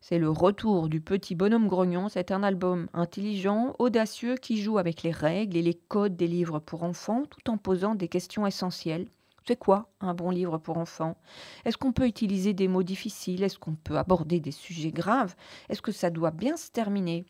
C'est 0.09 0.21
le 0.21 0.31
retour 0.31 0.88
du 0.88 1.01
petit 1.01 1.35
bonhomme 1.35 1.66
grognon. 1.66 2.09
C'est 2.09 2.31
un 2.31 2.45
album 2.45 2.87
intelligent, 2.92 3.75
audacieux, 3.81 4.37
qui 4.37 4.62
joue 4.62 4.79
avec 4.79 5.03
les 5.03 5.11
règles 5.11 5.57
et 5.57 5.62
les 5.62 5.75
codes 5.75 6.14
des 6.14 6.29
livres 6.29 6.61
pour 6.61 6.85
enfants, 6.85 7.25
tout 7.29 7.51
en 7.51 7.59
posant 7.59 7.97
des 7.97 8.07
questions 8.07 8.47
essentielles. 8.47 9.09
C'est 9.49 9.59
quoi 9.59 9.90
un 10.01 10.14
bon 10.14 10.31
livre 10.31 10.59
pour 10.59 10.79
enfants? 10.79 11.16
Est-ce 11.64 11.77
qu'on 11.77 11.90
peut 11.90 12.07
utiliser 12.07 12.53
des 12.53 12.69
mots 12.69 12.85
difficiles? 12.85 13.42
Est-ce 13.42 13.59
qu'on 13.59 13.75
peut 13.75 13.99
aborder 13.99 14.38
des 14.38 14.53
sujets 14.53 14.92
graves? 14.92 15.35
Est-ce 15.71 15.83
que 15.83 15.90
ça 15.90 16.09
doit 16.09 16.31
bien 16.31 16.57
se 16.57 16.71
terminer? 16.71 17.25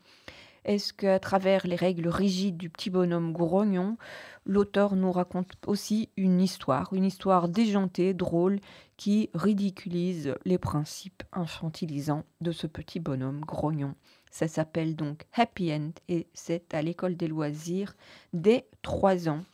Est-ce 0.66 0.92
qu'à 0.92 1.18
travers 1.18 1.66
les 1.66 1.76
règles 1.76 2.08
rigides 2.08 2.58
du 2.58 2.68
petit 2.68 2.90
bonhomme 2.90 3.32
grognon, 3.32 3.96
l'auteur 4.44 4.96
nous 4.96 5.12
raconte 5.12 5.52
aussi 5.66 6.10
une 6.18 6.42
histoire, 6.42 6.92
une 6.92 7.04
histoire 7.04 7.48
déjantée, 7.48 8.12
drôle, 8.12 8.58
qui 8.96 9.30
ridiculise 9.34 10.34
les 10.44 10.58
principes 10.58 11.22
infantilisants 11.32 12.24
de 12.40 12.52
ce 12.52 12.66
petit 12.66 13.00
bonhomme 13.00 13.40
grognon. 13.40 13.94
Ça 14.30 14.48
s'appelle 14.48 14.96
donc 14.96 15.26
Happy 15.32 15.72
End 15.72 15.92
et 16.08 16.26
c'est 16.34 16.74
à 16.74 16.82
l'école 16.82 17.16
des 17.16 17.28
loisirs 17.28 17.94
dès 18.32 18.66
3 18.82 19.28
ans. 19.28 19.44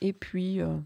Et 0.00 0.12
puis, 0.12 0.60
euh, 0.60 0.76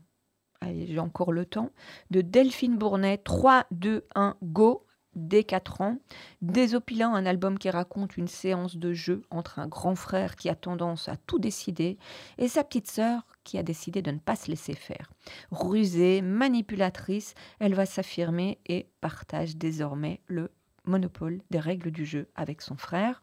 j'ai 0.63 0.99
encore 0.99 1.33
le 1.33 1.45
temps, 1.45 1.71
de 2.11 2.21
Delphine 2.21 2.77
Bournet, 2.77 3.19
3, 3.19 3.67
2, 3.73 4.07
1, 4.15 4.37
go 4.43 4.87
dès 5.19 5.45
4 5.45 5.81
ans, 5.81 5.99
désopilant 6.43 7.15
un 7.15 7.27
album 7.27 7.59
qui 7.59 7.71
raconte 7.71 8.17
une 8.17 8.29
séance 8.29 8.77
de 8.77 8.93
jeu 8.93 9.23
entre 9.31 9.59
un 9.59 9.67
grand 9.67 9.95
frère 9.95 10.37
qui 10.37 10.49
a 10.49 10.55
tendance 10.55 11.09
à 11.09 11.17
tout 11.17 11.39
décider 11.39 11.99
et 12.39 12.49
sa 12.49 12.65
petite 12.65 12.91
sœur 12.91 13.27
qui 13.45 13.59
a 13.59 13.63
décidé 13.63 14.03
de 14.03 14.11
ne 14.11 14.19
pas 14.19 14.37
se 14.37 14.51
laisser 14.51 14.75
faire. 14.75 15.13
Rusée, 15.51 16.23
manipulatrice, 16.23 17.35
elle 17.61 17.75
va 17.75 17.87
s'affirmer 17.87 18.59
et 18.67 18.89
partage 19.01 19.57
désormais 19.57 20.21
le 20.27 20.51
monopole 20.85 21.41
des 21.51 21.61
règles 21.61 21.91
du 21.91 22.05
jeu 22.05 22.29
avec 22.35 22.63
son 22.63 22.77
frère. 22.77 23.23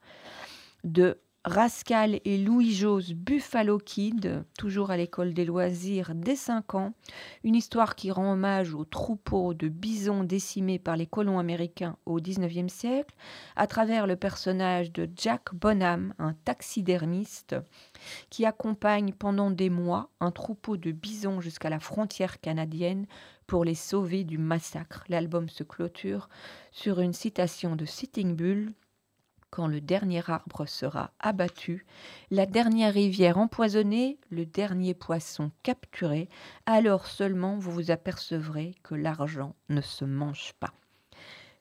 De 0.83 1.19
Rascal 1.45 2.19
et 2.25 2.39
Louis-Jose 2.39 3.13
Buffalo 3.13 3.77
Kid, 3.77 4.43
toujours 4.57 4.89
à 4.89 4.97
l'école 4.97 5.35
des 5.35 5.45
loisirs 5.45 6.15
dès 6.15 6.35
5 6.35 6.73
ans, 6.73 6.93
une 7.43 7.53
histoire 7.53 7.95
qui 7.95 8.09
rend 8.09 8.33
hommage 8.33 8.73
aux 8.73 8.83
troupeaux 8.83 9.53
de 9.53 9.67
bisons 9.67 10.23
décimés 10.23 10.79
par 10.79 10.97
les 10.97 11.05
colons 11.05 11.37
américains 11.37 11.97
au 12.07 12.19
XIXe 12.19 12.73
siècle, 12.73 13.13
à 13.55 13.67
travers 13.67 14.07
le 14.07 14.15
personnage 14.15 14.91
de 14.91 15.07
Jack 15.15 15.53
Bonham, 15.53 16.15
un 16.17 16.33
taxidermiste, 16.33 17.55
qui 18.31 18.47
accompagne 18.47 19.13
pendant 19.13 19.51
des 19.51 19.69
mois 19.69 20.09
un 20.19 20.31
troupeau 20.31 20.77
de 20.77 20.91
bisons 20.91 21.41
jusqu'à 21.41 21.69
la 21.69 21.79
frontière 21.79 22.41
canadienne 22.41 23.05
pour 23.45 23.65
les 23.65 23.75
sauver 23.75 24.23
du 24.23 24.39
massacre. 24.39 25.03
L'album 25.09 25.47
se 25.47 25.61
clôture 25.61 26.27
sur 26.71 27.01
une 27.01 27.13
citation 27.13 27.75
de 27.75 27.85
Sitting 27.85 28.35
Bull 28.35 28.73
quand 29.55 29.67
le 29.67 29.79
dernier 29.79 30.21
arbre 30.29 30.65
sera 30.65 31.11
abattu, 31.17 31.85
la 32.29 32.45
dernière 32.45 32.93
rivière 32.93 33.37
empoisonnée, 33.37 34.19
le 34.29 34.45
dernier 34.45 34.93
poisson 34.93 35.49
capturé, 35.63 36.27
alors 36.65 37.07
seulement 37.07 37.57
vous 37.57 37.71
vous 37.71 37.89
apercevrez 37.89 38.75
que 38.83 38.95
l'argent 38.95 39.55
ne 39.69 39.79
se 39.79 40.03
mange 40.03 40.51
pas. 40.59 40.73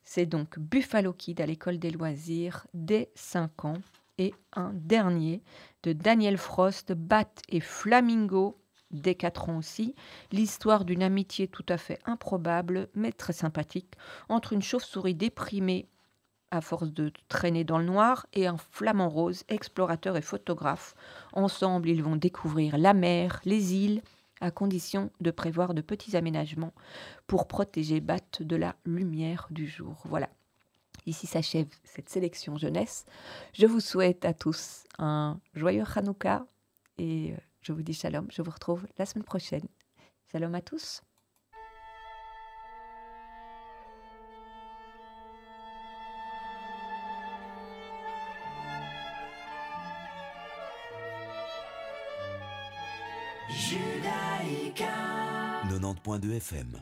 C'est 0.02 0.26
donc 0.26 0.58
Buffalo 0.58 1.12
Kid 1.12 1.40
à 1.40 1.46
l'école 1.46 1.78
des 1.78 1.92
loisirs 1.92 2.66
dès 2.74 3.12
5 3.14 3.64
ans. 3.64 3.78
Et 4.18 4.34
un 4.54 4.72
dernier 4.74 5.44
de 5.84 5.92
Daniel 5.92 6.36
Frost, 6.36 6.92
Bat 6.92 7.30
et 7.48 7.60
Flamingo 7.60 8.60
dès 8.90 9.14
4 9.14 9.50
ans 9.50 9.58
aussi, 9.58 9.94
l'histoire 10.32 10.84
d'une 10.84 11.02
amitié 11.04 11.46
tout 11.46 11.66
à 11.68 11.78
fait 11.78 12.00
improbable 12.06 12.88
mais 12.94 13.12
très 13.12 13.32
sympathique 13.32 13.94
entre 14.28 14.52
une 14.52 14.62
chauve-souris 14.62 15.14
déprimée 15.14 15.88
à 16.50 16.60
force 16.60 16.92
de 16.92 17.12
traîner 17.28 17.64
dans 17.64 17.78
le 17.78 17.84
noir, 17.84 18.26
et 18.32 18.46
un 18.46 18.56
flamant 18.56 19.08
rose, 19.08 19.44
explorateur 19.48 20.16
et 20.16 20.22
photographe. 20.22 20.94
Ensemble, 21.32 21.88
ils 21.88 22.02
vont 22.02 22.16
découvrir 22.16 22.78
la 22.78 22.94
mer, 22.94 23.40
les 23.44 23.74
îles, 23.74 24.02
à 24.40 24.50
condition 24.50 25.10
de 25.20 25.30
prévoir 25.30 25.74
de 25.74 25.80
petits 25.80 26.16
aménagements 26.16 26.74
pour 27.26 27.48
protéger 27.48 28.00
Bat 28.00 28.40
de 28.40 28.56
la 28.56 28.76
lumière 28.84 29.46
du 29.50 29.66
jour. 29.66 30.02
Voilà. 30.04 30.28
Ici 31.06 31.26
s'achève 31.26 31.68
cette 31.84 32.08
sélection 32.08 32.56
jeunesse. 32.56 33.04
Je 33.52 33.66
vous 33.66 33.80
souhaite 33.80 34.24
à 34.24 34.32
tous 34.32 34.84
un 34.98 35.38
joyeux 35.54 35.84
Hanouka 35.94 36.46
et 36.98 37.32
euh, 37.32 37.36
je 37.60 37.72
vous 37.72 37.82
dis 37.82 37.94
shalom. 37.94 38.26
Je 38.30 38.42
vous 38.42 38.50
retrouve 38.50 38.86
la 38.98 39.06
semaine 39.06 39.24
prochaine. 39.24 39.66
Shalom 40.30 40.54
à 40.54 40.62
tous. 40.62 41.02
Judaïka 56.04 56.18
90.2 56.18 56.36
FM 56.36 56.80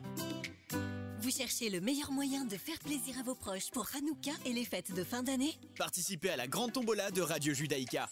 vous 1.22 1.30
cherchez 1.30 1.70
le 1.70 1.80
meilleur 1.80 2.11
moyen 2.11 2.44
de 2.44 2.56
faire 2.56 2.80
plaisir 2.80 3.16
à 3.20 3.22
vos 3.22 3.37
proches 3.37 3.70
pour 3.70 3.87
Hanouka 3.96 4.32
et 4.44 4.52
les 4.52 4.64
fêtes 4.64 4.92
de 4.92 5.04
fin 5.04 5.22
d'année 5.22 5.56
Participez 5.78 6.30
à 6.30 6.37
la 6.37 6.48
grande 6.48 6.72
tombola 6.72 7.12
de 7.12 7.22
Radio 7.22 7.54
Judaïka. 7.54 8.08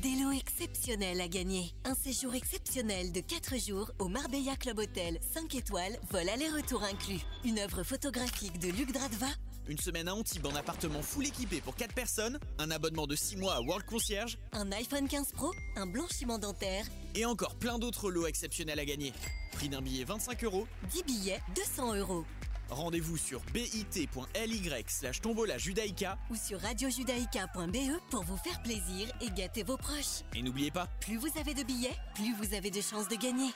Des 0.00 0.14
lots 0.22 0.30
exceptionnels 0.30 1.20
à 1.20 1.26
gagner. 1.26 1.74
Un 1.84 1.96
séjour 1.96 2.36
exceptionnel 2.36 3.10
de 3.10 3.18
4 3.20 3.58
jours 3.58 3.90
au 3.98 4.06
Marbella 4.06 4.54
Club 4.54 4.78
Hotel. 4.78 5.18
5 5.34 5.56
étoiles, 5.56 5.98
vol 6.12 6.28
aller-retour 6.28 6.84
inclus. 6.84 7.20
Une 7.44 7.58
œuvre 7.58 7.82
photographique 7.82 8.60
de 8.60 8.68
Luc 8.68 8.92
Dradva. 8.92 9.26
Une 9.66 9.78
semaine 9.78 10.06
à 10.06 10.14
Antibes 10.14 10.46
en 10.46 10.54
appartement 10.54 11.02
full 11.02 11.26
équipé 11.26 11.60
pour 11.60 11.74
4 11.74 11.92
personnes, 11.92 12.38
un 12.58 12.70
abonnement 12.70 13.08
de 13.08 13.16
6 13.16 13.38
mois 13.38 13.54
à 13.56 13.60
World 13.60 13.86
Concierge, 13.86 14.38
un 14.52 14.70
iPhone 14.70 15.08
15 15.08 15.32
Pro, 15.32 15.52
un 15.74 15.86
blanchiment 15.86 16.38
dentaire 16.38 16.84
et 17.14 17.24
encore 17.24 17.54
plein 17.56 17.78
d'autres 17.78 18.10
lots 18.10 18.26
exceptionnels 18.26 18.78
à 18.78 18.84
gagner. 18.84 19.12
Prix 19.52 19.68
d'un 19.68 19.82
billet 19.82 20.04
25 20.04 20.44
euros, 20.44 20.66
10 20.90 21.04
billets 21.04 21.40
200 21.54 21.96
euros. 21.96 22.24
Rendez-vous 22.72 23.18
sur 23.18 23.40
bit.ly 23.52 24.84
slash 24.88 25.20
tombola 25.20 25.58
judaïka 25.58 26.16
ou 26.30 26.36
sur 26.36 26.58
radiojudaïka.be 26.60 28.00
pour 28.10 28.22
vous 28.24 28.38
faire 28.38 28.62
plaisir 28.62 29.08
et 29.20 29.30
gâter 29.30 29.62
vos 29.62 29.76
proches. 29.76 30.22
Et 30.34 30.42
n'oubliez 30.42 30.70
pas, 30.70 30.88
plus 31.00 31.16
vous 31.16 31.28
avez 31.38 31.52
de 31.52 31.62
billets, 31.62 31.96
plus 32.14 32.34
vous 32.34 32.54
avez 32.54 32.70
de 32.70 32.80
chances 32.80 33.08
de 33.08 33.16
gagner. 33.16 33.50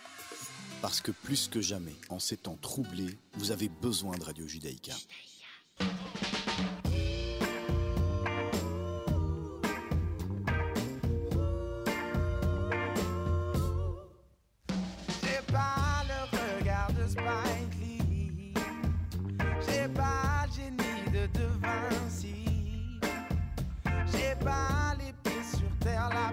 Parce 0.83 1.01
que 1.01 1.11
plus 1.11 1.49
que 1.49 1.63
jamais, 1.63 1.97
en 2.11 2.19
ces 2.19 2.37
temps 2.37 2.59
troublés, 2.61 3.19
vous 3.35 3.51
avez 3.51 3.69
besoin 3.69 4.17
de 4.19 4.25
Radio 4.25 4.47
Judaïka. 4.47 4.93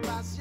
by 0.04 0.33